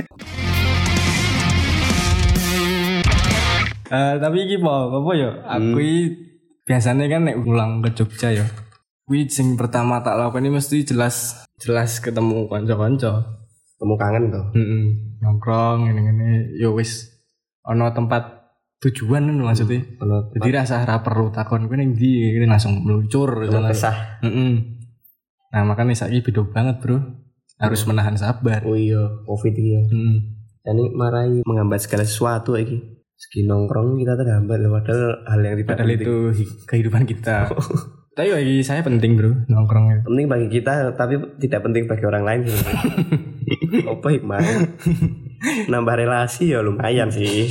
Eh, 3.94 4.14
tapi 4.18 4.38
iki 4.44 4.58
po, 4.58 4.90
apa 4.90 5.12
ya? 5.14 5.30
Aku 5.46 5.78
Hmm. 5.78 6.10
biasanya 6.66 7.06
kan 7.06 7.22
nek 7.24 7.38
pulang 7.40 7.78
ke 7.80 7.94
Jogja 7.94 8.34
ya. 8.34 8.46
Kuwi 9.04 9.30
sing 9.30 9.54
pertama 9.54 10.02
tak 10.02 10.18
lakukan 10.18 10.42
ini 10.42 10.58
mesti 10.58 10.82
jelas 10.82 11.46
jelas 11.60 12.02
ketemu 12.02 12.50
kanca-kanca. 12.50 13.22
Kamu 13.78 13.94
kangen 13.94 14.32
tuh. 14.32 14.46
Heeh. 14.56 14.84
Nongkrong 15.20 15.86
ngene-ngene 15.86 16.56
ya 16.56 16.72
wis 16.72 17.12
ana 17.62 17.92
tempat 17.92 18.50
tujuan 18.80 19.28
kan 19.28 19.38
maksudnya. 19.38 19.84
Kalau 20.00 20.32
Jadi 20.32 20.50
rasa 20.50 20.82
ra 20.82 21.04
perlu 21.04 21.30
takon 21.30 21.68
kuwi 21.68 21.78
ning 21.78 21.94
ndi, 21.94 22.34
ini 22.34 22.48
langsung 22.48 22.80
meluncur 22.80 23.46
jalan. 23.46 23.70
kesah. 23.70 24.24
Heeh. 24.24 24.54
Nah, 25.54 25.62
makanya 25.64 25.94
saiki 25.94 26.26
beda 26.26 26.50
banget, 26.50 26.82
Bro. 26.82 26.98
Harus 27.62 27.86
menahan 27.86 28.18
sabar. 28.18 28.66
Oh 28.66 28.74
iya, 28.74 29.22
covid 29.24 29.54
iki 29.54 29.70
ya. 29.70 29.82
Heeh. 29.86 30.16
Jadi 30.64 30.84
marai 30.96 31.44
menghambat 31.46 31.84
segala 31.84 32.02
sesuatu 32.02 32.58
iki. 32.58 33.02
Segi 33.24 33.46
nongkrong 33.46 33.96
kita 33.96 34.13
terhambat 34.13 34.60
loh, 34.60 34.72
padahal 34.74 35.01
hal 35.24 35.39
yang 35.39 35.56
tidak 35.56 35.70
Padahal 35.72 35.89
penting. 35.89 36.03
itu 36.03 36.15
hi- 36.36 36.58
kehidupan 36.65 37.03
kita. 37.06 37.36
Tapi 38.13 38.30
bagi 38.30 38.62
saya 38.62 38.82
penting, 38.82 39.15
Bro, 39.15 39.48
nongkrong. 39.48 40.03
penting 40.03 40.25
bagi 40.27 40.48
kita 40.51 40.94
tapi 40.94 41.18
tidak 41.39 41.63
penting 41.63 41.88
bagi 41.88 42.03
orang 42.03 42.22
lain 42.22 42.39
apa 43.89 44.08
hikmahnya 44.08 44.58
nambah 45.65 45.96
relasi 45.98 46.46
ya 46.48 46.62
lumayan 46.62 47.10
sih 47.10 47.50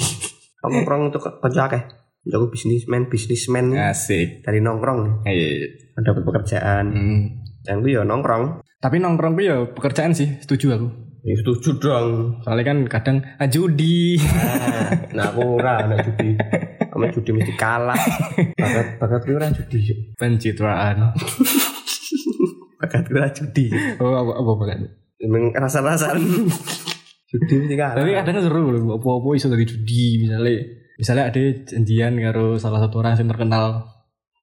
nongkrong 0.63 1.11
untuk 1.11 1.19
kerja 1.41 1.67
akeh 1.67 1.83
aku 2.25 2.47
bisnismen 2.49 3.11
bisnismen 3.11 3.75
Asik. 3.75 4.47
dari 4.47 4.63
nongkrong 4.63 5.27
Eh, 5.27 5.67
dapat 5.97 6.23
pekerjaan 6.23 6.85
hmm. 6.89 7.23
dan 7.63 7.83
gue 7.83 7.93
ya 7.93 8.03
nongkrong 8.03 8.63
Tapi 8.79 8.99
nongkrong 8.99 9.35
tuh 9.35 9.45
ya 9.45 9.57
pekerjaan 9.69 10.11
sih, 10.11 10.39
setuju 10.39 10.67
aku. 10.73 10.89
Ya 11.23 11.35
setuju 11.39 11.71
dong 11.79 12.09
Soalnya 12.43 12.65
kan 12.67 12.79
kadang 12.91 13.17
ah, 13.39 13.47
judi. 13.47 14.19
nah, 14.19 14.91
nah 15.15 15.25
aku 15.31 15.41
ora 15.59 15.87
anak 15.87 16.03
judi 16.11 16.35
kamu 16.93 17.07
judi 17.15 17.31
mesti 17.33 17.53
kalah 17.57 17.97
bakat 18.59 18.87
bakat 18.99 19.21
gue 19.25 19.35
ora 19.35 19.49
judi 19.49 19.79
Pencitraan. 20.19 21.15
bakat 22.77 23.03
gue 23.07 23.17
ora 23.17 23.31
judi 23.31 23.67
Oh, 23.97 24.13
apa 24.13 24.33
apa 24.35 24.65
kan. 24.67 24.81
emang 25.23 25.45
rasa-rasan 25.55 26.19
judi 27.31 27.55
mesti 27.55 27.75
kalah 27.79 27.97
Tapi 27.97 28.11
kadang 28.13 28.43
seru 28.43 28.65
loh, 28.75 28.99
apa-apa 28.99 29.29
iso 29.33 29.47
dari 29.49 29.65
judi 29.65 30.27
misalnya. 30.27 30.59
Misalnya 30.93 31.25
ada 31.33 31.41
janjian 31.65 32.15
karo 32.21 32.61
salah 32.61 32.79
satu 32.85 33.01
orang 33.01 33.17
yang 33.17 33.31
terkenal 33.33 33.89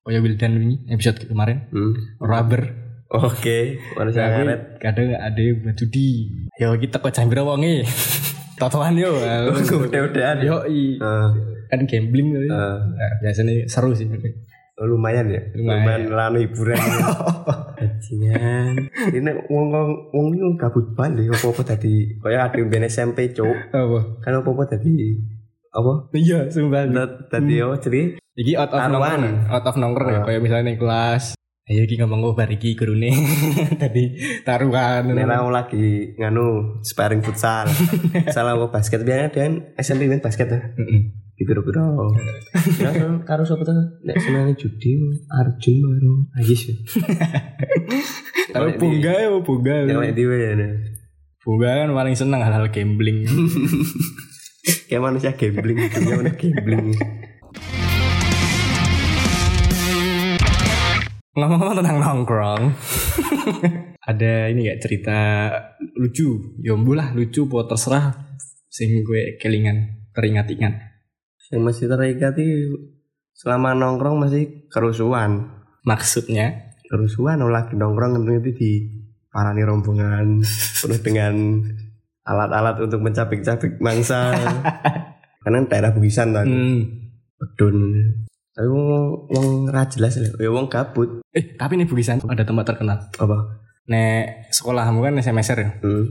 Kaya 0.02 0.26
Wildan 0.26 0.58
ini 0.58 0.76
episode 0.90 1.22
kemarin 1.30 1.70
hmm. 1.70 2.18
Rubber 2.18 2.89
oke 3.10 3.60
manusia 3.94 4.22
Nah, 4.22 4.30
kuwi 4.38 4.54
kadang 4.78 5.08
ada 5.12 5.40
yang 5.40 5.58
buat 5.60 5.76
judi. 5.76 6.30
Yo 6.56 6.74
kita 6.76 6.98
kok 6.98 7.10
jambir 7.10 7.42
wonge 7.42 7.82
Totoan 8.60 8.94
yo. 8.94 9.16
Udah-udahan. 9.56 10.38
Yo 10.40 10.68
i. 10.68 10.96
Eh, 10.96 11.28
Kan 11.68 11.86
gambling 11.86 12.28
kali. 12.30 12.44
eh. 12.44 12.52
Nah, 12.52 12.78
Biasanya 13.20 13.64
seru 13.66 13.94
sih. 13.94 14.04
Oh, 14.76 14.84
lumayan 14.86 15.28
ya? 15.28 15.40
Lumayan. 15.54 15.80
lumayan 15.80 16.02
lanu 16.12 16.38
hiburan. 16.40 16.76
Bajingan 17.80 18.76
ini 19.10 19.32
wong 19.48 19.72
wong 19.72 19.90
wong 20.12 20.26
ini 20.32 20.56
gabut 20.56 20.84
balik 20.94 21.32
apa 21.32 21.46
apa 21.48 21.62
tadi 21.66 22.12
kayak 22.18 22.52
ada 22.52 22.58
yang 22.60 22.84
SMP 22.86 23.32
cok 23.32 23.56
Apa? 23.72 24.00
kan 24.20 24.36
apa 24.36 24.50
apa 24.50 24.64
tadi 24.68 25.16
apa? 25.70 25.94
Iya 26.12 26.48
sumpah. 26.50 26.84
Tadi 27.28 27.54
apa 27.60 27.76
jadi 27.80 28.02
Iki 28.36 28.54
out 28.56 28.72
of 28.72 28.80
nongkrong, 28.82 29.24
out 29.48 29.66
of 29.66 29.76
nongkrong 29.76 30.12
ya, 30.12 30.20
Ah. 30.20 30.26
kayak 30.26 30.40
misalnya 30.42 30.72
kelas. 30.76 31.36
Ayo 31.70 31.86
iki 31.86 32.02
ngomong 32.02 32.34
bar 32.34 32.50
iki 32.50 32.74
gurune. 32.74 33.14
Tadi 33.82 34.18
taruhan. 34.42 35.06
Mau 35.14 35.54
lagi 35.54 36.18
nganu 36.18 36.82
sparring 36.82 37.22
futsal 37.22 37.70
salah 38.36 38.58
apa 38.58 38.74
basket 38.74 39.06
biasanya 39.06 39.30
dia 39.30 39.42
kan 39.46 39.54
SMP 39.78 40.10
main 40.10 40.18
basket 40.24 40.50
tuh 40.50 40.58
Heeh. 40.58 41.02
di 41.38 41.44
biro 41.48 41.62
biro 41.64 42.12
ya 42.82 42.90
kan 42.92 43.22
karo 43.30 43.46
siapa 43.48 43.64
tuh 43.64 43.76
nek 44.04 44.18
seneng 44.20 44.52
judi 44.58 44.98
Arjun 45.32 45.78
baru 45.80 46.14
Agis 46.36 46.74
Tapi 48.50 48.70
bunga 48.76 49.14
ya 49.14 49.30
bunga. 49.40 49.76
yang 49.86 50.02
lain 50.02 50.16
diwe 50.18 50.38
ya 50.42 50.52
nah. 50.58 50.74
Bunga 51.46 51.70
kan 51.86 51.90
paling 51.96 52.16
seneng 52.18 52.42
hal-hal 52.44 52.68
gambling. 52.74 53.24
kayak 54.90 55.02
manusia 55.02 55.32
gambling 55.38 55.78
hidupnya 55.80 56.16
manusia 56.18 56.38
gambling 56.42 56.86
Ngomong-ngomong 61.40 61.76
tentang 61.80 61.98
nongkrong. 62.04 62.64
Ada 64.10 64.52
ini 64.52 64.68
gak 64.68 64.82
cerita 64.84 65.20
lucu? 65.96 66.60
Ya 66.60 66.76
lah 66.76 67.16
lucu 67.16 67.48
po 67.48 67.64
terserah 67.64 68.36
sing 68.68 69.02
gue 69.08 69.40
kelingan 69.40 70.12
teringat-ingat. 70.12 70.92
yang 71.50 71.66
masih 71.66 71.90
terikat 71.90 72.38
itu 72.38 72.78
selama 73.34 73.74
nongkrong 73.74 74.22
masih 74.22 74.70
kerusuhan 74.70 75.50
Maksudnya 75.82 76.76
kerusuhan 76.86 77.42
lagi 77.48 77.74
nongkrong 77.74 78.22
itu 78.22 78.52
di 78.54 78.72
parani 79.34 79.64
rombongan 79.66 80.42
penuh 80.84 81.00
dengan 81.02 81.34
alat-alat 82.26 82.78
untuk 82.84 83.02
mencabik-cabik 83.02 83.82
mangsa 83.82 84.34
karena 85.42 85.66
daerah 85.66 85.92
bugisan 85.96 86.30
tadi 86.36 86.52
hmm, 86.52 86.82
pedun 87.42 87.78
tapi 88.60 88.68
wong 88.68 88.84
wong 89.32 89.48
ra 89.66 89.88
jelas 89.88 90.20
lho 90.20 90.36
ya 90.36 90.52
wong 90.52 90.68
gabut 90.68 91.24
eh 91.32 91.56
tapi 91.56 91.80
nih 91.80 91.88
Bugisan 91.88 92.20
ada 92.22 92.44
tempat 92.44 92.68
terkenal. 92.68 93.08
apa 93.16 93.38
Nek 93.88 94.52
sekolahmu 94.52 95.00
kan 95.00 95.16
SMSR 95.16 95.58
ya. 95.58 95.70
hmm. 95.80 96.06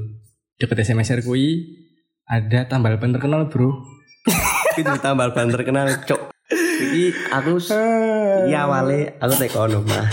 Deket 0.56 0.80
SMSR 0.82 1.20
kui 1.20 1.76
ada 2.24 2.64
tambal 2.64 2.96
ban 2.96 3.12
terkenal 3.12 3.46
bro. 3.46 3.84
itu 4.80 4.94
tambal 4.98 5.30
ban 5.30 5.46
terkenal 5.46 5.92
cok 6.02 6.32
iki 6.80 7.12
aku 7.28 7.60
iki 7.60 8.54
awalnya 8.54 9.12
aku 9.18 9.34
tekono 9.36 9.84
mah 9.84 10.08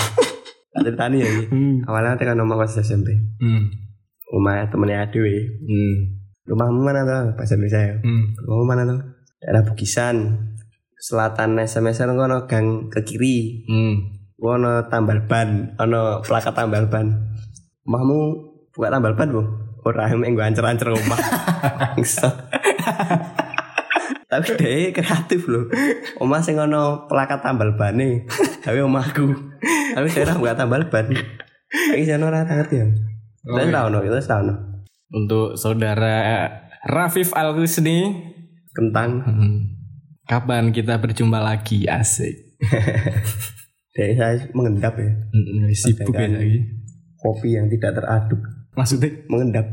tak 0.70 0.82
ceritani 0.84 1.24
ya 1.24 1.32
Hmm. 1.48 1.88
awalnya 1.88 2.20
tekono 2.20 2.44
mah 2.44 2.58
pas 2.58 2.76
SMP 2.76 3.16
Hmm. 3.38 3.72
rumah 4.28 4.68
temennya 4.68 5.08
Adewe 5.08 5.36
Hmm. 5.62 6.20
rumahmu 6.46 6.82
mana 6.82 7.02
tuh 7.02 7.34
bahasa 7.34 7.56
Indonesia 7.56 7.80
ya 7.80 7.96
Hmm. 7.98 8.36
rumahmu 8.38 8.66
mana 8.66 8.82
tuh 8.84 9.00
daerah 9.40 9.64
Bugisan 9.64 10.16
selatan 11.06 11.62
SMS 11.62 12.02
kan 12.02 12.18
ono 12.18 12.50
gang 12.50 12.90
ke 12.90 13.06
kiri. 13.06 13.62
Hmm. 13.70 13.96
ono 14.42 14.90
tambal 14.90 15.30
ban 15.30 15.78
ono 15.78 16.26
plakat 16.26 16.58
tambal 16.58 16.90
ban. 16.90 17.14
Rumahmu 17.86 18.20
buka 18.74 18.90
tambal 18.90 19.14
ban 19.14 19.30
bu? 19.30 19.42
Ora 19.86 20.10
emang 20.14 20.34
gue 20.34 20.42
ancer-ancer 20.42 20.90
rumah 20.90 21.22
tapi 24.26 24.58
deh 24.58 24.90
kreatif 24.92 25.48
loh 25.48 25.70
omah 26.18 26.42
sing 26.42 26.58
ono 26.58 27.06
plakat 27.06 27.46
tambal 27.46 27.78
ban 27.78 27.94
nih 27.94 28.26
tapi 28.66 28.82
omahku. 28.82 29.30
Tapi 29.94 30.08
daerah 30.10 30.36
buka 30.42 30.58
tambal 30.58 30.90
ban. 30.90 31.06
Ini 31.14 32.02
sih 32.02 32.18
ora 32.18 32.44
ngerti 32.44 32.76
ya. 32.82 32.88
Iya. 33.46 33.70
tau 33.70 33.88
no, 33.94 34.02
itu 34.02 34.18
tau 34.26 34.42
no. 34.42 34.54
Untuk 35.14 35.54
saudara 35.54 36.50
Rafif 36.82 37.32
Al 37.38 37.54
Husni, 37.54 38.10
Kentang. 38.74 39.22
Hmm. 39.22 39.75
Kapan 40.26 40.70
kita 40.70 40.98
berjumpa 40.98 41.38
lagi? 41.38 41.86
Asik. 41.86 42.58
Dari 43.96 44.12
saya 44.14 44.36
mengendap 44.52 44.92
ya 44.96 45.08
Hmm, 45.08 45.72
sibuk 45.72 46.12
ya 46.12 46.28
Sedangkan- 46.28 46.36
lagi. 46.36 46.60
Kopi 47.16 47.50
yang 47.52 47.66
tidak 47.68 47.96
teraduk 47.96 48.42
Maksudnya? 48.76 49.08
Mengendap 49.26 49.72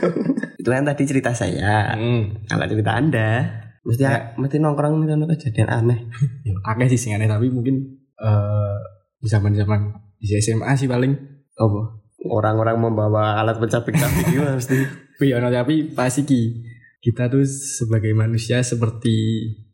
Itu 0.60 0.68
kan 0.68 0.82
tadi 0.82 1.02
cerita 1.04 1.30
saya 1.30 1.94
Hmm. 1.94 2.44
Kalau 2.44 2.66
cerita 2.66 2.92
anda 2.92 3.46
Mesti, 3.80 4.04
mesti 4.36 4.56
nongkrong 4.58 4.98
mesti 4.98 5.12
ada 5.14 5.26
kejadian 5.28 5.68
aneh 5.70 5.98
Ya, 6.46 6.52
akeh 6.66 6.90
sih 6.90 6.98
sing 6.98 7.12
aneh 7.14 7.24
tapi 7.24 7.48
mungkin 7.48 7.78
eh 8.16 8.76
di 9.16 9.28
zaman-zaman 9.28 9.80
di 10.16 10.34
SMA 10.36 10.74
sih 10.74 10.84
paling 10.84 11.14
Apa? 11.54 11.80
Orang-orang 12.20 12.76
membawa 12.76 13.38
alat 13.38 13.56
pencabik-cabik 13.56 14.28
itu 14.28 14.42
mesti 14.42 14.76
Wih, 15.16 15.32
ono 15.32 15.48
tapi 15.48 15.88
pas 15.88 16.12
iki 16.12 16.60
kita 16.98 17.28
tuh 17.28 17.44
sebagai 17.46 18.12
manusia 18.12 18.60
seperti 18.60 19.16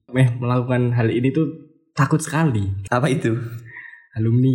meh 0.08 0.28
melakukan 0.38 0.94
hal 0.94 1.10
ini 1.10 1.30
tuh 1.30 1.46
takut 1.90 2.22
sekali 2.22 2.62
Apa 2.88 3.10
itu? 3.10 3.34
alumni. 4.16 4.54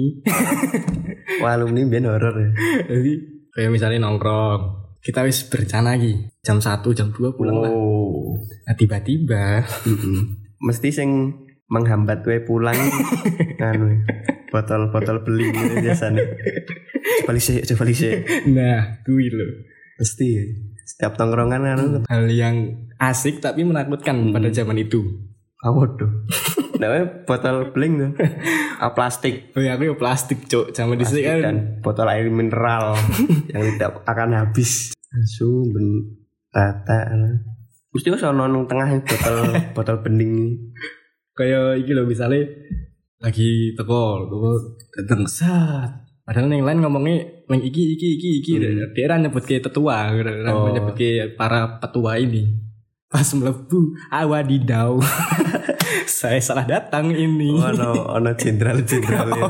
Wah 1.46 1.53
alumni 1.53 1.86
biar 1.86 2.10
horor 2.10 2.34
ya 2.34 2.50
Jadi 2.89 3.13
kayak 3.53 3.70
misalnya 3.70 4.01
nongkrong, 4.01 4.62
kita 5.00 5.22
wis 5.22 5.46
berencana 5.46 5.93
lagi 5.93 6.17
jam 6.41 6.58
1 6.58 6.81
jam 6.98 7.13
2 7.13 7.38
pulang 7.38 7.58
lah. 7.60 7.70
Oh 7.70 8.34
Nah, 8.41 8.74
tiba-tiba. 8.74 9.62
Mesti 10.58 10.89
sing 10.89 11.10
menghambat 11.67 12.22
gue 12.22 12.41
pulang 12.41 12.74
Anu 13.62 14.01
Botol-botol 14.50 15.22
beli 15.22 15.48
gitu 15.48 15.75
biasanya 15.79 16.20
Coba 17.22 17.31
lise, 17.31 17.63
coba 17.63 17.84
lise 17.86 18.24
nah 18.50 19.00
gue 19.01 19.25
loh 19.29 19.51
Mesti 19.96 20.25
ya. 20.27 20.43
Setiap 20.81 21.15
tongkrongan 21.15 21.63
anu 21.63 21.86
hal 22.10 22.25
yang 22.27 22.55
asik 22.98 23.39
tapi 23.39 23.62
menakutkan 23.62 24.34
pada 24.34 24.50
zaman 24.50 24.75
itu. 24.75 25.00
Apa 25.62 25.82
tuh? 25.94 26.12
Namanya 26.82 27.06
botol 27.24 27.70
bling 27.70 27.94
tuh 27.96 28.12
ah, 28.82 28.91
Plastik 28.91 29.53
Oh 29.53 29.62
ya 29.62 29.77
aku 29.77 29.86
ya 29.86 29.94
plastik 29.94 30.50
cok 30.50 30.74
zaman 30.74 30.98
di 30.98 31.06
sini 31.06 31.22
kan 31.22 31.38
dan 31.39 31.56
botol 31.80 32.10
air 32.10 32.25
mineral 32.27 32.98
yang 33.53 33.62
tidak 33.77 34.01
akan 34.03 34.34
habis. 34.34 34.98
Langsung 35.08 35.70
ben 35.70 35.88
tata. 36.50 37.13
Mesti 37.91 38.08
kok 38.10 38.18
sono 38.18 38.48
nang 38.48 38.65
tengah 38.65 38.89
botol 39.00 39.38
botol 39.77 39.96
bening. 40.01 40.58
kayak 41.32 41.80
iki 41.80 41.96
lho 41.96 42.03
misalnya 42.03 42.44
lagi 43.18 43.72
teko 43.74 44.27
teko 44.27 44.50
dateng 44.91 45.24
sat 45.24 45.89
padahal 46.22 46.51
yang 46.51 46.68
lain 46.68 46.84
ngomongnya 46.84 47.24
yang 47.48 47.62
iki 47.62 47.96
iki 47.96 48.20
iki 48.20 48.30
iki 48.44 48.51
Hmm. 48.60 48.91
dia 48.91 49.15
nyebut 49.15 49.41
kayak 49.41 49.63
tetua 49.63 50.12
Oh. 50.12 50.70
nyebut 50.70 50.94
kayak 50.94 51.39
para 51.39 51.80
petua 51.80 52.20
ini 52.20 52.51
pas 53.12 53.27
melebu 53.27 53.91
awadidau 54.08 55.03
saya 56.10 56.39
salah 56.39 56.63
datang 56.63 57.12
ini 57.12 57.51
ono 57.51 58.08
ono 58.10 58.32
jenderal-jenderal 58.32 59.27
itu. 59.30 59.48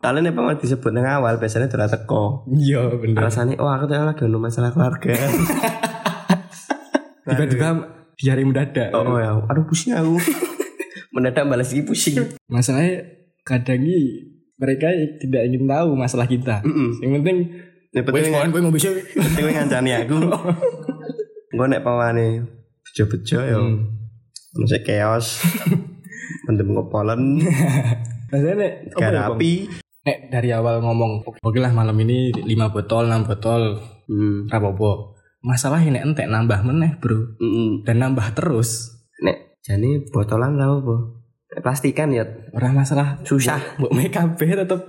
Kalian 0.00 0.28
apa 0.28 0.36
mau 0.36 0.52
disebut 0.52 0.90
nang 0.90 1.06
awal 1.08 1.38
biasanya 1.38 1.66
sudah 1.66 1.86
teko. 1.86 2.44
iya 2.52 2.84
bener 2.90 3.16
Alasannya 3.16 3.56
oh 3.56 3.66
aku 3.66 3.86
tuh 3.86 3.96
lagi 3.96 4.20
ono 4.20 4.36
masalah 4.36 4.68
keluarga. 4.68 5.14
tiba-tiba 7.24 7.68
diare 8.14 8.42
mendadak 8.42 8.88
Oh, 8.92 9.16
ya, 9.16 9.32
aduh 9.40 9.64
pusing 9.64 9.94
aku. 9.94 10.18
Mendadak 11.10 11.46
balas 11.46 11.70
lagi 11.70 11.82
pusing. 11.82 12.14
masalahnya 12.46 13.00
kadang 13.42 13.80
ini 13.80 14.28
mereka 14.54 14.86
tidak 15.18 15.42
ingin 15.44 15.64
tahu 15.64 15.94
masalah 15.94 16.26
kita 16.26 16.62
Heeh. 16.62 16.90
yang 17.00 17.20
penting 17.20 17.38
Wes 17.94 18.26
penting 18.26 18.50
kowe 18.50 18.58
ngombe 18.58 18.74
sih. 18.76 18.90
penting 19.14 19.54
ngancani 19.54 19.90
aku. 19.96 20.18
Gue 21.48 21.64
nek 21.64 21.80
pawane 21.80 22.42
bejo-bejo 22.94 23.38
yo. 23.42 23.58
Hmm. 23.58 23.90
Masih 24.54 24.86
chaos. 24.86 25.42
Mendem 26.46 26.70
ngopolen, 26.70 27.42
Maksudnya 28.30 28.54
nek 28.54 28.72
apa 28.94 29.42
ya. 29.42 29.66
Nek 30.04 30.18
dari 30.30 30.50
awal 30.52 30.78
ngomong 30.78 31.26
oke 31.26 31.58
lah 31.58 31.72
malam 31.72 31.96
ini 31.98 32.30
5 32.30 32.46
botol 32.70 33.10
6 33.10 33.26
botol 33.26 33.62
Hmm. 34.04 34.44
rapopo. 34.46 35.16
Masalah 35.40 35.80
ini 35.80 35.96
entek 35.96 36.28
nambah 36.28 36.60
meneh, 36.62 37.00
Bro. 37.00 37.40
Mm-mm. 37.40 37.82
Dan 37.82 37.98
nambah 37.98 38.36
terus. 38.36 38.92
Nek 39.18 39.56
jane 39.60 40.04
botolan? 40.06 40.54
Nek 40.54 41.08
Plastikan 41.56 42.12
ya 42.12 42.28
Orang 42.52 42.76
masalah 42.76 43.24
susah. 43.24 43.60
mbok 43.76 43.90
make 43.90 44.12
kabeh 44.12 44.54
tetep 44.54 44.80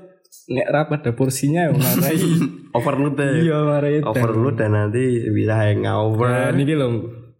nek 0.45 0.67
rapat 0.67 0.99
ada 0.99 1.11
porsinya 1.15 1.67
ya 1.67 1.71
marai. 1.71 2.19
Overload 2.77 3.13
deh. 3.15 3.33
iya 3.41 3.57
marai. 3.63 4.03
Overload 4.03 4.55
dan 4.55 4.75
nanti 4.75 5.23
bisa 5.31 5.55
Nah, 5.55 5.71
hangover. 5.71 6.51
ini 6.53 6.75
loh 6.75 6.91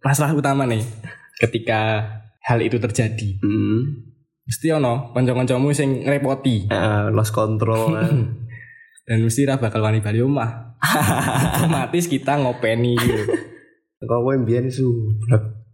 masalah 0.06 0.30
utama 0.38 0.62
nih. 0.70 0.86
Ketika 1.36 2.06
hal 2.46 2.62
itu 2.62 2.78
terjadi, 2.78 3.42
Hmm. 3.42 4.06
mesti 4.46 4.70
ono 4.70 5.10
kanca-kancamu 5.10 5.74
sing 5.74 6.06
ngrepoti 6.06 6.70
Eh, 6.70 7.04
lost 7.10 7.34
control. 7.34 7.98
dan 9.06 9.18
mesti 9.18 9.42
ra 9.42 9.58
bakal 9.58 9.82
wani 9.82 9.98
bali 9.98 10.22
omah. 10.22 10.78
Otomatis 11.58 12.06
kita 12.06 12.38
ngopeni 12.38 12.94
gitu. 12.94 13.22
Kok 13.98 14.20
kowe 14.22 14.34
mbiyen 14.38 14.70
su. 14.70 14.86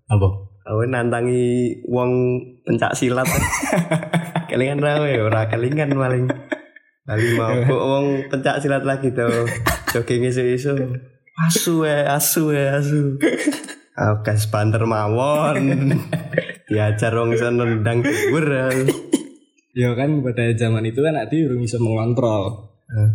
Apa? 0.08 0.28
Kowe 0.64 0.84
nantangi 0.88 1.84
wong 1.84 2.40
pencak 2.64 2.96
silat. 2.96 3.28
kelingan 4.48 4.80
ra 4.80 5.00
kowe 5.00 5.12
ora 5.28 5.48
kelingan 5.48 5.92
paling. 5.92 6.28
Kali 7.02 7.26
mau 7.34 7.52
kok 7.56 7.82
wong 7.82 8.06
pencak 8.32 8.60
silat 8.60 8.84
lagi 8.88 9.12
tuh. 9.12 9.44
Jogging 9.92 10.28
isu-isu. 10.28 10.76
Asu 11.36 11.84
eh, 11.84 12.04
asu 12.08 12.52
eh, 12.52 12.68
asu. 12.72 13.16
Gas 13.96 14.48
banter 14.48 14.82
mawon. 14.88 15.92
Diajar 16.72 17.12
wong 17.12 17.36
iso 17.36 17.52
nendang 17.52 18.00
dhuwur. 18.00 18.48
Ya 19.72 19.92
kan 19.96 20.20
pada 20.24 20.52
zaman 20.56 20.84
itu 20.88 21.04
kan 21.04 21.16
Adi 21.16 21.44
urung 21.44 21.64
bisa 21.64 21.76
mengontrol. 21.76 22.72
Eh. 22.88 23.10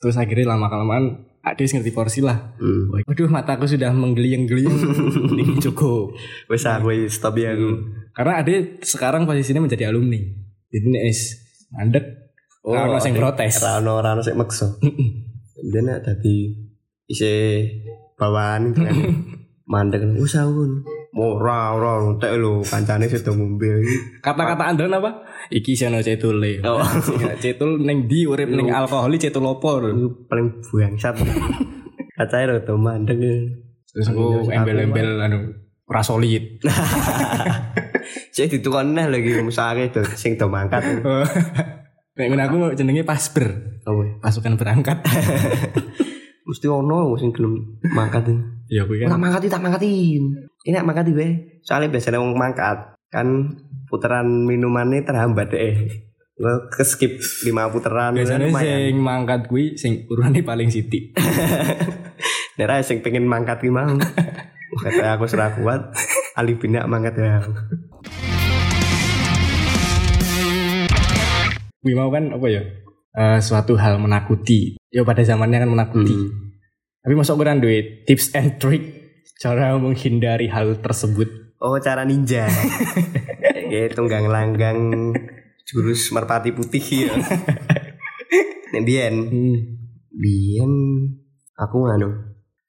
Terus 0.00 0.16
akhirnya 0.20 0.56
lama 0.56 0.68
kelamaan 0.68 1.04
Adi 1.44 1.68
ngerti 1.68 1.92
porsi 1.92 2.24
lah. 2.24 2.56
Hmm. 2.56 2.88
Waduh 3.04 3.28
mataku 3.28 3.68
sudah 3.68 3.92
menggeliang-geliang. 3.92 4.76
Ini 5.44 5.60
cukup. 5.60 6.16
Wes 6.48 6.64
aku 6.64 6.88
stop 7.12 7.36
ya 7.36 7.52
aku. 7.52 7.84
Karena 8.16 8.40
Adi 8.40 8.80
sekarang 8.80 9.28
posisinya 9.28 9.60
menjadi 9.60 9.92
alumni. 9.92 10.16
Jadi 10.72 10.88
is 11.04 11.36
mandek. 11.68 12.32
Oh, 12.64 12.72
Karena 12.72 12.96
sing 12.96 13.12
protes. 13.12 13.60
Rano 13.60 14.00
rano 14.00 14.24
sik 14.24 14.40
maksa. 14.40 14.72
Dia 15.60 15.80
nek 15.84 16.00
dadi 16.00 16.48
isi 17.12 17.60
bawaan 18.16 18.72
kan 18.72 18.96
mandek 19.64 20.04
wis 20.20 20.36
aku. 20.36 20.84
Ora 21.14 21.78
ora 21.78 22.02
entek 22.10 22.34
lho 22.36 22.60
kancane 22.66 23.06
sedo 23.06 23.32
ngombe. 23.38 23.86
Kata-kata 24.18 24.74
Anda 24.74 24.90
apa? 24.90 25.22
Iki 25.46 25.72
sono 25.78 26.02
cetul 26.02 26.42
le. 26.42 26.58
Oh. 26.66 26.82
cetul 27.42 27.80
neng 27.80 28.10
di 28.10 28.26
urip 28.26 28.50
neng 28.50 28.74
alkohol 28.74 29.14
cetul 29.14 29.46
opo. 29.46 29.78
paling 30.26 30.46
bangsat. 30.58 31.14
Kacae 32.18 32.44
lho 32.50 32.66
to 32.66 32.74
mandek. 32.74 33.18
Terus 33.94 34.10
aku 34.10 34.50
embel-embel 34.50 35.22
anu 35.22 35.38
ora 35.86 36.02
solid. 36.02 36.58
Sik 38.34 38.50
ditukon 38.50 38.98
neh 38.98 39.06
lagi 39.06 39.38
musake 39.38 39.94
do 39.94 40.02
sing 40.18 40.34
do 40.34 40.50
mangkat. 40.50 40.82
Nek 42.18 42.26
ngene 42.30 42.42
aku 42.46 42.56
jenenge 42.74 43.06
pasber. 43.06 43.78
Oh, 43.86 44.02
Pasukan 44.18 44.58
berangkat. 44.58 45.02
mesti 46.44 46.66
ono 46.68 47.14
sing 47.18 47.30
gelem 47.30 47.78
mangkat. 47.94 48.53
Ya 48.72 48.88
kuwi 48.88 49.04
Tak 49.04 49.12
kan. 49.12 49.20
mangkati 49.20 49.46
tak 49.52 49.60
mangkatin. 49.60 50.22
Ini 50.64 50.72
tak 50.72 50.86
mangkati 50.88 51.12
wae. 51.12 51.60
Soalnya 51.60 51.92
biasanya 51.92 52.18
wong 52.20 52.32
mangkat 52.32 52.78
kan 53.12 53.28
putaran 53.86 54.26
minumannya 54.48 55.04
terhambat 55.04 55.52
deh. 55.52 55.76
Lo 56.34 56.66
keskip 56.66 57.22
lima 57.46 57.70
putaran 57.70 58.16
Biasanya 58.16 58.50
sing 58.50 58.98
mangkat 58.98 59.46
kuwi 59.46 59.76
sing 59.76 60.08
urunane 60.08 60.40
paling 60.42 60.72
sithik. 60.72 61.12
Daerah 62.58 62.80
sing 62.80 63.04
pengen 63.04 63.28
mangkat 63.28 63.60
ki 63.60 63.70
mau. 63.70 63.94
Kata 64.80 65.18
aku 65.20 65.28
serah 65.28 65.52
kuat. 65.54 65.94
Ali 66.34 66.58
bina 66.58 66.88
mangkat 66.88 67.14
ya. 67.20 67.38
Kuwi 71.84 71.92
mau 71.92 72.08
kan 72.08 72.32
apa 72.32 72.46
ya? 72.48 72.62
Eh, 73.14 73.38
suatu 73.38 73.78
hal 73.78 74.00
menakuti. 74.02 74.74
Ya 74.90 75.06
pada 75.06 75.22
zamannya 75.22 75.62
kan 75.62 75.70
menakuti. 75.70 76.16
Hmm. 76.16 76.53
Tapi 77.04 77.12
masuk 77.12 77.36
kan 77.38 77.60
duit 77.60 78.02
tips 78.04 78.32
and 78.32 78.56
trick 78.56 78.80
cara 79.36 79.76
menghindari 79.76 80.48
hal 80.48 80.80
tersebut. 80.80 81.28
Oh 81.58 81.76
cara 81.76 82.02
ninja. 82.02 82.48
Kayak 83.70 83.92
tunggang 83.92 84.24
langgang 84.26 85.12
jurus 85.64 86.08
merpati 86.10 86.50
putih 86.50 86.80
ya. 86.80 87.12
Nek 88.70 88.82
biyen, 88.82 89.14
Hmm. 89.22 89.56
biyen 90.10 90.72
aku 91.54 91.84
nganu 91.84 92.08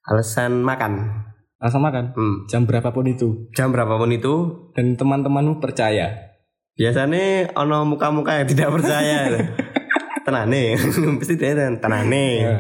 alasan 0.03 0.61
makan. 0.61 1.23
Langsung 1.55 1.81
makan. 1.81 2.11
Hmm. 2.11 2.35
Jam 2.45 2.63
berapapun 2.63 3.07
itu. 3.07 3.49
Jam 3.51 3.71
berapapun 3.71 4.11
itu 4.11 4.33
Dan 4.71 4.93
teman-temanmu 4.93 5.57
percaya. 5.57 6.35
biasanya 6.75 7.55
ono 7.55 7.87
muka-muka 7.87 8.35
yang 8.35 8.51
tidak 8.51 8.67
percaya 8.67 9.31
tenane 10.27 10.75
pasti 11.15 11.39
dia 11.39 11.55
ten- 11.55 11.79
tenane 11.79 12.25
Ya. 12.43 12.55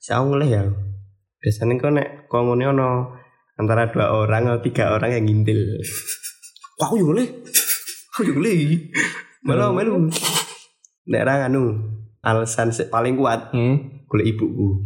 saya 0.00 0.24
mulai 0.24 0.48
ya 0.48 0.64
biasanya 1.40 1.72
kok 1.76 1.92
nek 1.92 2.08
komunnya 2.28 2.70
ono 2.70 3.16
antara 3.56 3.88
dua 3.88 4.12
orang 4.14 4.48
atau 4.48 4.60
tiga 4.60 4.92
orang 4.92 5.12
yang 5.12 5.24
ngintil 5.24 5.60
Wah, 6.76 6.88
aku 6.88 6.96
juga 6.96 7.08
boleh 7.12 7.26
aku 8.10 8.20
juga 8.24 8.36
boleh 8.40 8.56
malu 9.40 9.66
malu 9.72 9.92
nek 11.06 11.20
orang 11.24 11.40
anu 11.48 11.62
alasan 12.20 12.68
paling 12.86 13.16
kuat 13.16 13.52
Hmm. 13.52 14.04
golek 14.08 14.36
ibuku 14.36 14.68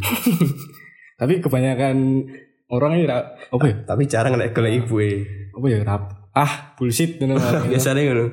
Tapi 1.15 1.39
kebanyakan 1.39 2.27
orang 2.67 2.99
ini 2.99 3.07
apa 3.07 3.65
ya? 3.65 3.75
tapi 3.87 4.03
jarang 4.05 4.35
nek 4.35 4.51
golek 4.51 4.83
ibu 4.83 4.99
e 4.99 5.23
Apa 5.55 5.67
ya? 5.71 5.79
Rap. 5.87 6.03
Ah, 6.35 6.75
bullshit 6.75 7.23
biasanya 7.71 8.11
ngono 8.11 8.27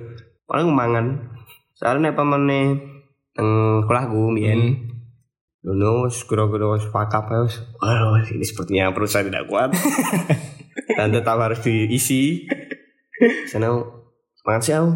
paling 0.45 0.67
mangan 0.67 1.05
soalnya 1.71 2.09
nek 2.09 2.17
pamane 2.17 2.61
nang 3.37 3.49
kelasku 3.85 4.29
mien 4.29 4.59
Hmm. 4.59 4.90
Dulu 5.61 6.09
wis 6.09 6.25
kira-kira 6.25 6.73
wis 6.73 6.89
pakap 6.89 7.29
ya 7.29 7.45
wis. 7.45 7.61
Wah, 7.77 8.17
ini 8.25 8.41
sepertinya 8.41 8.89
perusahaan 8.89 9.29
tidak 9.29 9.45
kuat. 9.45 9.69
Dan 10.97 11.13
tetap 11.13 11.37
harus 11.37 11.61
diisi. 11.61 12.49
Sana 13.45 13.69
makan 14.41 14.61
sih 14.61 14.73
aku. 14.73 14.89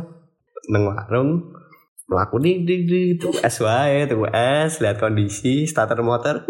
Nang 0.74 0.90
warung 0.90 1.54
melaku 2.10 2.38
di 2.42 2.66
di 2.66 2.86
di 2.86 3.02
tuh 3.18 3.34
es 3.42 3.58
wae 3.62 4.06
tuh 4.06 4.30
es 4.30 4.78
lihat 4.78 5.02
kondisi 5.02 5.66
starter 5.66 6.06
motor 6.06 6.46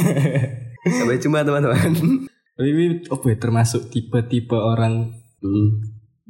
sampai 0.96 1.20
jumpa 1.20 1.44
teman-teman 1.44 1.92
Tapi 2.56 2.68
ini 2.68 3.04
apa 3.08 3.24
ya? 3.28 3.36
Termasuk 3.36 3.92
tipe-tipe 3.92 4.56
orang 4.56 5.16
hmm. 5.40 5.68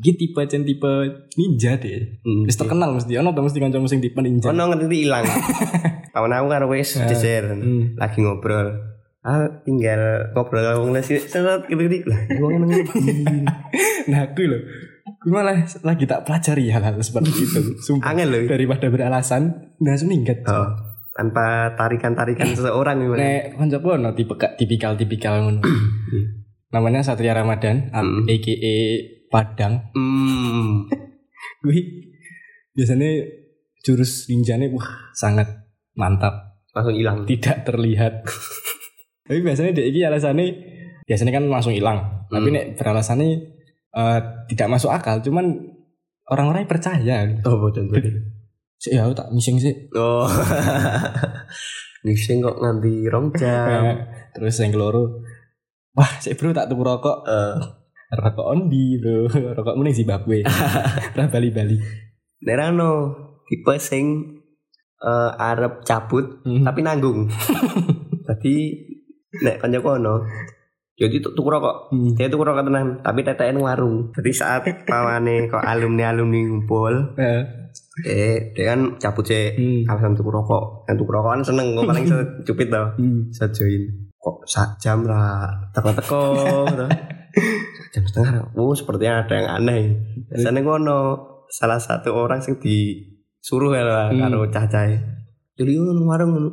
Tipe 0.00 0.40
cen 0.48 0.64
tipe 0.64 0.90
ninja 1.36 1.76
deh. 1.76 2.22
Hmm. 2.22 2.46
Terkenal 2.48 2.94
mesti 2.96 3.18
ono 3.18 3.34
mesti 3.34 3.58
kanca 3.58 3.82
sing 3.84 4.00
tipe 4.00 4.18
ninja. 4.22 4.54
Ono 4.54 4.70
ngerti 4.70 4.96
hilang 5.06 5.26
kawan 6.10 6.32
aku 6.32 6.46
karo 6.48 6.66
wis 6.68 6.98
jejer 7.00 7.44
Hmm. 7.50 7.94
lagi 7.94 8.18
ngobrol 8.20 8.68
ah 9.20 9.44
tinggal 9.62 10.32
ngobrol 10.32 10.60
karo 10.60 10.76
wong 10.80 10.92
les 10.92 11.04
seret 11.04 11.62
gitu 11.64 11.84
lah 12.06 12.20
wong 12.38 12.62
nang 12.62 12.72
Nah, 14.00 14.26
aku 14.26 14.42
loh. 14.42 14.58
Gue 15.20 15.30
malah 15.30 15.60
lagi 15.84 16.08
tak 16.08 16.24
pelajari 16.24 16.72
hal-hal 16.72 16.96
seperti 16.98 17.30
itu. 17.36 17.60
Sumpah. 17.78 18.10
angel 18.10 18.28
loh 18.32 18.42
Daripada 18.48 18.88
beralasan, 18.88 19.76
langsung 19.78 20.08
minggat. 20.08 20.40
Oh, 20.48 20.66
tanpa 21.12 21.76
tarikan-tarikan 21.76 22.48
seseorang 22.50 22.96
gimana? 22.98 23.20
Nek 23.20 23.42
koncoku 23.54 23.88
ono 23.92 24.10
tipikal-tipikal 24.56 25.44
ngono. 25.44 25.60
Namanya 26.70 27.04
Satria 27.04 27.36
Ramadan, 27.36 27.92
Hmm. 27.92 28.24
aka 28.24 28.74
Padang. 29.28 29.92
Hmm. 29.92 30.88
Gue 31.62 31.76
biasanya 32.72 33.20
jurus 33.84 34.26
ninjanya 34.26 34.72
wah 34.72 34.88
sangat 35.12 35.46
mantap. 35.98 36.60
Langsung 36.70 36.94
hilang. 36.94 37.26
Tidak 37.26 37.66
terlihat. 37.66 38.22
Tapi 39.26 39.38
biasanya 39.42 39.70
dia 39.74 39.86
ini 39.86 40.00
alasannya 40.06 40.46
biasanya 41.06 41.32
kan 41.34 41.44
langsung 41.50 41.74
hilang. 41.74 42.26
Tapi 42.30 42.46
Hmm. 42.50 42.54
nek 42.54 42.66
beralasannya 42.78 43.28
eh, 43.90 44.18
tidak 44.50 44.68
masuk 44.70 44.90
akal 44.90 45.18
cuman 45.22 45.50
orang-orang 46.30 46.66
percaya. 46.70 47.26
Oh 47.42 47.58
betul 47.58 47.90
betul 47.90 48.40
sih 48.80 48.96
ya 48.96 49.04
tak 49.12 49.28
mising 49.28 49.60
sih 49.60 49.76
oh. 49.92 50.24
Ngising 52.04 52.40
kok 52.40 52.56
nganti 52.56 53.12
rong 53.12 53.28
jam. 53.36 53.92
Terus 54.34 54.56
yang 54.64 54.72
keloro 54.72 55.20
wah 55.92 56.08
sih 56.16 56.32
bro 56.32 56.56
tak 56.56 56.72
tuku 56.72 56.80
rokok. 56.80 57.28
Eh, 57.28 57.54
rokok 58.16 58.46
ondi 58.56 58.96
bro? 58.96 59.28
Rokok 59.28 59.76
mending 59.76 60.00
Zimbabwe 60.00 60.40
lah 61.12 61.28
Bali 61.28 61.52
Bali 61.52 61.76
Nerano 62.40 63.12
tipe 63.44 63.76
sing 63.76 64.39
eh, 65.00 65.30
arep 65.36 65.82
cabut 65.82 66.44
Hmm. 66.44 66.62
tapi 66.62 66.80
nanggung. 66.80 67.26
Tadi 68.28 68.54
nek 69.40 69.56
kanca 69.58 69.78
kono 69.80 70.14
jadi 71.00 71.16
tuku 71.24 71.48
rokok. 71.48 71.88
Hmm. 71.96 72.12
Dia 72.12 72.28
tuku 72.28 72.44
rokok 72.44 72.60
tenan, 72.68 73.00
tapi 73.00 73.24
tetekan 73.24 73.56
warung. 73.56 74.12
Jadi 74.12 74.30
saat 74.36 74.68
pawane 74.84 75.44
kok 75.50 75.64
alumni-alumni 75.64 76.44
ngumpul, 76.44 77.16
Eh, 77.16 77.40
eh 78.04 78.52
dia 78.52 78.76
kan 78.76 79.00
cabut 79.00 79.24
sih. 79.24 79.56
hmm. 79.56 79.88
Alasan 79.88 80.12
tuku 80.12 80.28
rokok. 80.28 80.84
Yang 80.84 80.96
tuku 81.00 81.10
rokok 81.16 81.30
kan 81.32 81.40
seneng, 81.40 81.72
kok 81.72 81.88
paling 81.88 82.04
secupit 82.04 82.68
tau. 82.68 82.92
Hmm. 83.00 83.32
Kok 84.20 84.36
sak 84.44 84.76
jam 84.76 85.00
lah, 85.08 85.48
teko-teko. 85.72 86.20
gitu. 86.68 86.86
Jam 87.96 88.02
setengah. 88.04 88.52
Oh, 88.52 88.76
sepertinya 88.76 89.24
ada 89.24 89.34
yang 89.40 89.48
aneh. 89.56 89.82
Biasanya 90.28 90.60
kono 90.60 91.00
salah 91.48 91.80
satu 91.80 92.12
orang 92.12 92.44
sing 92.44 92.60
disuruh 93.40 93.72
ya 93.72 93.82
lah 93.82 94.06
Hmm. 94.12 94.20
karo 94.20 94.40
cah-cah. 94.52 94.84
Jadi 95.56 95.70
yo 95.72 95.88
nang 95.88 96.04
warung 96.04 96.30
ngono. 96.36 96.50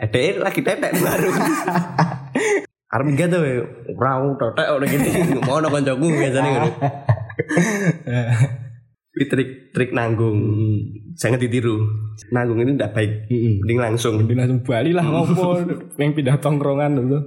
Ede 0.00 0.40
lagi 0.40 0.64
tetek 0.64 0.96
warung. 1.04 1.36
Arep 2.92 3.04
enggak 3.04 3.28
tuh, 3.28 3.44
ora 4.00 4.24
tetek 4.40 4.66
ora 4.72 4.84
gini. 4.88 5.08
Mau 5.44 5.60
nang 5.60 5.68
kancaku 5.68 6.06
biasanya 6.08 6.48
ngono. 6.48 6.68
Ini 9.18 9.24
trik 9.26 9.50
trik 9.74 9.90
nanggung. 9.90 10.38
Jangan 11.18 11.42
ditiru. 11.42 11.82
Nanggung 12.30 12.62
ini 12.62 12.78
tidak 12.78 12.94
baik. 12.94 13.26
Hmm. 13.26 13.54
Mending 13.66 13.80
langsung. 13.82 14.14
Mending 14.22 14.38
langsung 14.38 14.60
Bali 14.62 14.94
lah 14.94 15.02
ngopo 15.02 15.58
yang 15.98 16.14
pindah 16.14 16.38
tongkrongan 16.38 17.02
dulu. 17.02 17.18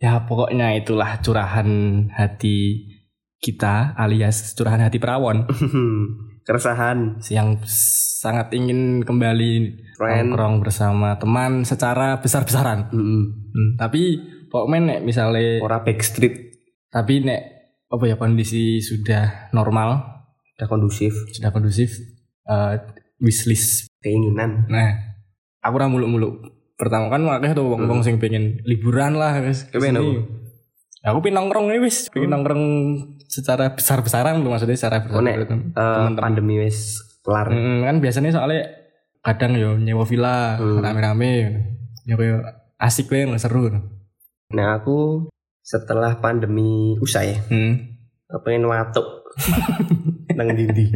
Ya 0.00 0.20
pokoknya 0.24 0.80
itulah 0.80 1.20
curahan 1.20 1.68
hati 2.12 2.88
kita 3.36 3.92
alias 3.94 4.52
curahan 4.52 4.80
hati 4.80 4.96
perawon 4.96 5.44
Keresahan. 6.46 7.24
yang 7.28 7.56
sangat 7.64 8.52
ingin 8.52 9.00
kembali 9.00 9.52
nongkrong 9.96 10.60
bersama 10.60 11.16
teman 11.16 11.64
secara 11.64 12.20
besar-besaran. 12.20 12.92
Mm-mm. 12.92 13.22
Hmm, 13.48 13.70
tapi 13.74 14.20
pokoknya 14.48 14.78
nek 14.84 15.00
misalnya 15.02 15.58
Ora 15.58 15.80
backstreet. 15.80 16.52
tapi 16.86 17.24
nek 17.24 17.40
apa 17.88 18.04
ya 18.04 18.16
kondisi 18.16 18.76
sudah 18.78 19.48
normal, 19.50 20.04
Udah 20.54 20.68
kondusif. 20.68 21.16
sudah 21.32 21.48
kondusif 21.48 21.96
eh, 22.44 22.74
wishlist 23.18 23.88
Keinginan. 23.98 24.68
Nah, 24.68 25.00
aku 25.58 25.74
ora 25.74 25.88
muluk-muluk. 25.88 26.44
Pertama 26.76 27.08
kan 27.08 27.24
akeh 27.24 27.56
tuh 27.56 27.64
wong-wong 27.64 28.04
sing 28.04 28.20
pengen 28.20 28.60
liburan 28.62 29.16
lah 29.16 29.40
ke 29.40 29.48
sini. 29.48 29.96
apa? 29.96 30.43
Aku 31.04 31.20
pengen 31.20 31.36
nongkrong 31.38 31.68
nih 31.68 31.80
wis, 31.80 32.08
pengen 32.08 32.32
Hmm. 32.32 32.34
nongkrong 32.40 32.64
secara 33.26 33.76
besar-besaran 33.76 34.40
loh 34.40 34.50
maksudnya 34.50 34.72
secara 34.72 35.04
Oh, 35.06 35.20
nek, 35.20 35.36
besar. 35.36 35.60
eh, 35.76 36.08
pandemi 36.16 36.56
wis 36.58 36.96
kelar. 37.20 37.52
kan 37.52 38.00
biasanya 38.00 38.30
soalnya 38.30 38.64
kadang 39.20 39.52
yo 39.54 39.76
nyewa 39.76 40.04
villa 40.04 40.56
Hmm. 40.56 40.80
rame-rame. 40.80 41.32
Ya 42.04 42.16
kayak 42.16 42.40
asik 42.78 43.08
lah 43.10 43.36
seru. 43.36 43.68
Nah 44.50 44.68
aku 44.74 45.28
setelah 45.60 46.20
pandemi 46.20 46.96
usai, 46.96 47.36
Hmm. 47.48 48.00
aku 48.26 48.40
pengen 48.42 48.64
watuk 48.64 49.04
nang 50.36 50.52
dindi. 50.52 50.88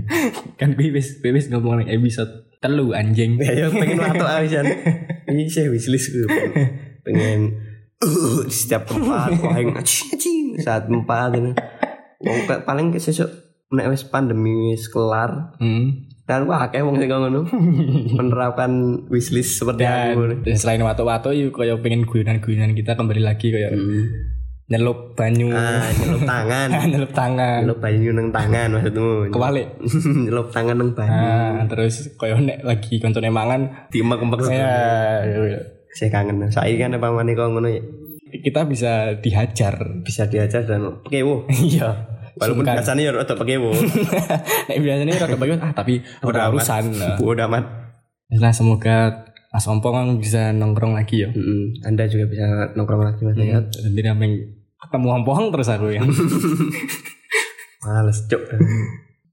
Kan 0.57 0.73
bebis 0.73 1.21
bebis 1.21 1.49
ngomong 1.49 1.81
ning 1.81 1.88
episode 1.90 2.49
telu 2.59 2.92
anjing. 2.92 3.37
Ya 3.38 3.53
yo 3.59 3.68
pengen 3.71 3.99
watuk 3.99 4.25
awisan. 4.27 4.64
Ini 5.27 5.44
sih 5.47 5.68
wishlist 5.68 6.12
gue. 6.12 6.29
Pengen 7.03 7.57
uh, 8.00 8.40
di 8.40 8.50
setiap 8.50 8.82
tempat 8.84 9.30
paling 9.34 9.68
saat 10.56 10.84
tempat 10.84 11.30
ini. 11.34 11.52
Wong 12.18 12.40
pa- 12.44 12.62
paling 12.62 12.90
sesuk 12.94 13.30
nek 13.68 13.88
wis 13.88 14.02
pandemi 14.02 14.72
wis 14.72 14.87
kelar 14.87 15.54
Hmm. 15.56 16.08
dan 16.24 16.44
wah 16.44 16.62
akeh 16.62 16.80
wong 16.80 16.96
sing 16.96 17.06
ngono 17.06 17.44
menerapkan 18.16 18.70
wishlist 19.06 19.56
seperti 19.56 19.82
Dan, 19.82 20.12
aku. 20.12 20.22
dan 20.42 20.56
selain 20.56 20.80
watu-watu 20.80 21.30
yuk 21.30 21.54
kayak 21.54 21.78
pengen 21.78 22.02
guyonan-guyonan 22.02 22.72
kita 22.72 22.94
kembali 22.94 23.20
lagi 23.20 23.48
kayak 23.48 23.70
Hmm. 23.70 24.04
nyelup 24.68 25.14
banyu, 25.14 25.48
Ah, 25.48 25.88
nyelup 25.94 26.22
tangan. 26.24 26.68
nyelup 26.92 27.12
tangan, 27.14 27.61
Nyelup 27.62 27.80
banyu 27.80 28.11
nang 28.11 28.28
tangan 28.28 28.68
maksudmu. 28.70 29.12
kebalik. 29.30 29.68
nyelup 30.24 30.48
tangan 30.50 30.76
nang 30.76 30.90
banyu. 30.92 31.16
Nah, 31.24 31.64
terus 31.66 31.94
kayak 32.14 32.37
nek 32.38 32.58
lagi 32.62 32.94
koncone 32.98 33.30
mangan 33.30 33.88
Dimek-mek 33.88 34.40
ya 34.44 34.68
ya, 35.24 35.61
Saya 35.90 36.11
kangen. 36.11 36.44
Saya 36.48 36.74
kan 36.77 36.92
apa 36.92 37.09
mana 37.09 37.33
kau 37.33 37.48
ngono 37.48 37.66
ya. 37.66 37.83
kita 38.29 38.64
bisa 38.64 39.16
dihajar. 39.16 39.74
Bisa 40.01 40.27
diajar 40.27 40.62
dan 40.62 41.01
pekewo. 41.03 41.48
Iya. 41.51 42.16
Walaupun 42.38 42.62
Sungkan. 42.62 42.79
biasanya 42.79 43.03
ya 43.03 43.12
rada 43.12 43.35
pekewo. 43.35 43.70
nek 44.68 44.79
biasanya 44.85 45.14
rada 45.18 45.37
bagus 45.37 45.59
ah 45.59 45.72
tapi 45.72 46.01
udah 46.20 46.48
urusan. 46.48 46.85
Nah. 46.94 47.16
Bodoh 47.20 47.48
amat. 47.48 47.64
Nah, 48.31 48.53
semoga 48.53 49.27
Mas 49.48 49.64
Ompong 49.64 50.20
bisa 50.20 50.53
nongkrong 50.53 50.92
lagi 50.92 51.24
ya. 51.24 51.33
Mm-mm. 51.33 51.81
Anda 51.83 52.05
juga 52.05 52.29
bisa 52.29 52.44
nongkrong 52.77 53.01
lagi 53.03 53.20
mas 53.24 53.35
ya. 53.35 53.59
Nanti 53.59 54.01
namanya 54.05 54.38
ketemu 54.79 55.09
Ompong 55.18 55.48
terus 55.51 55.66
aku 55.66 55.88
ya. 55.88 56.05
Males 57.81 58.18
cok. 58.29 58.42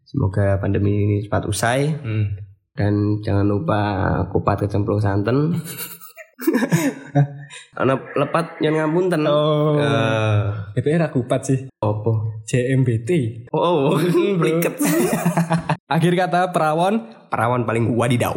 Semoga 0.05 0.57
pandemi 0.57 0.93
ini 0.95 1.17
cepat 1.21 1.43
usai 1.45 1.91
Hmm. 1.91 2.25
dan 2.71 2.93
jangan 3.19 3.43
lupa 3.43 3.79
kupat 4.29 4.65
kecemplung 4.65 4.97
santen. 4.97 5.59
Ana 7.79 7.95
lepat 7.95 8.59
yang 8.59 8.75
ngapunten. 8.75 9.23
Oh. 9.27 9.79
Eh, 9.79 10.79
Itu 10.79 10.87
era 10.91 11.07
kupat 11.07 11.41
sih. 11.47 11.59
opo? 11.79 12.43
JMBT. 12.43 13.09
Oh, 13.55 13.95
oh, 13.95 13.99
pliket. 14.39 14.75
Akhir 15.95 16.17
kata 16.17 16.49
perawon 16.49 17.13
Perawan 17.29 17.67
paling 17.67 17.93
wadidaw. 17.99 18.35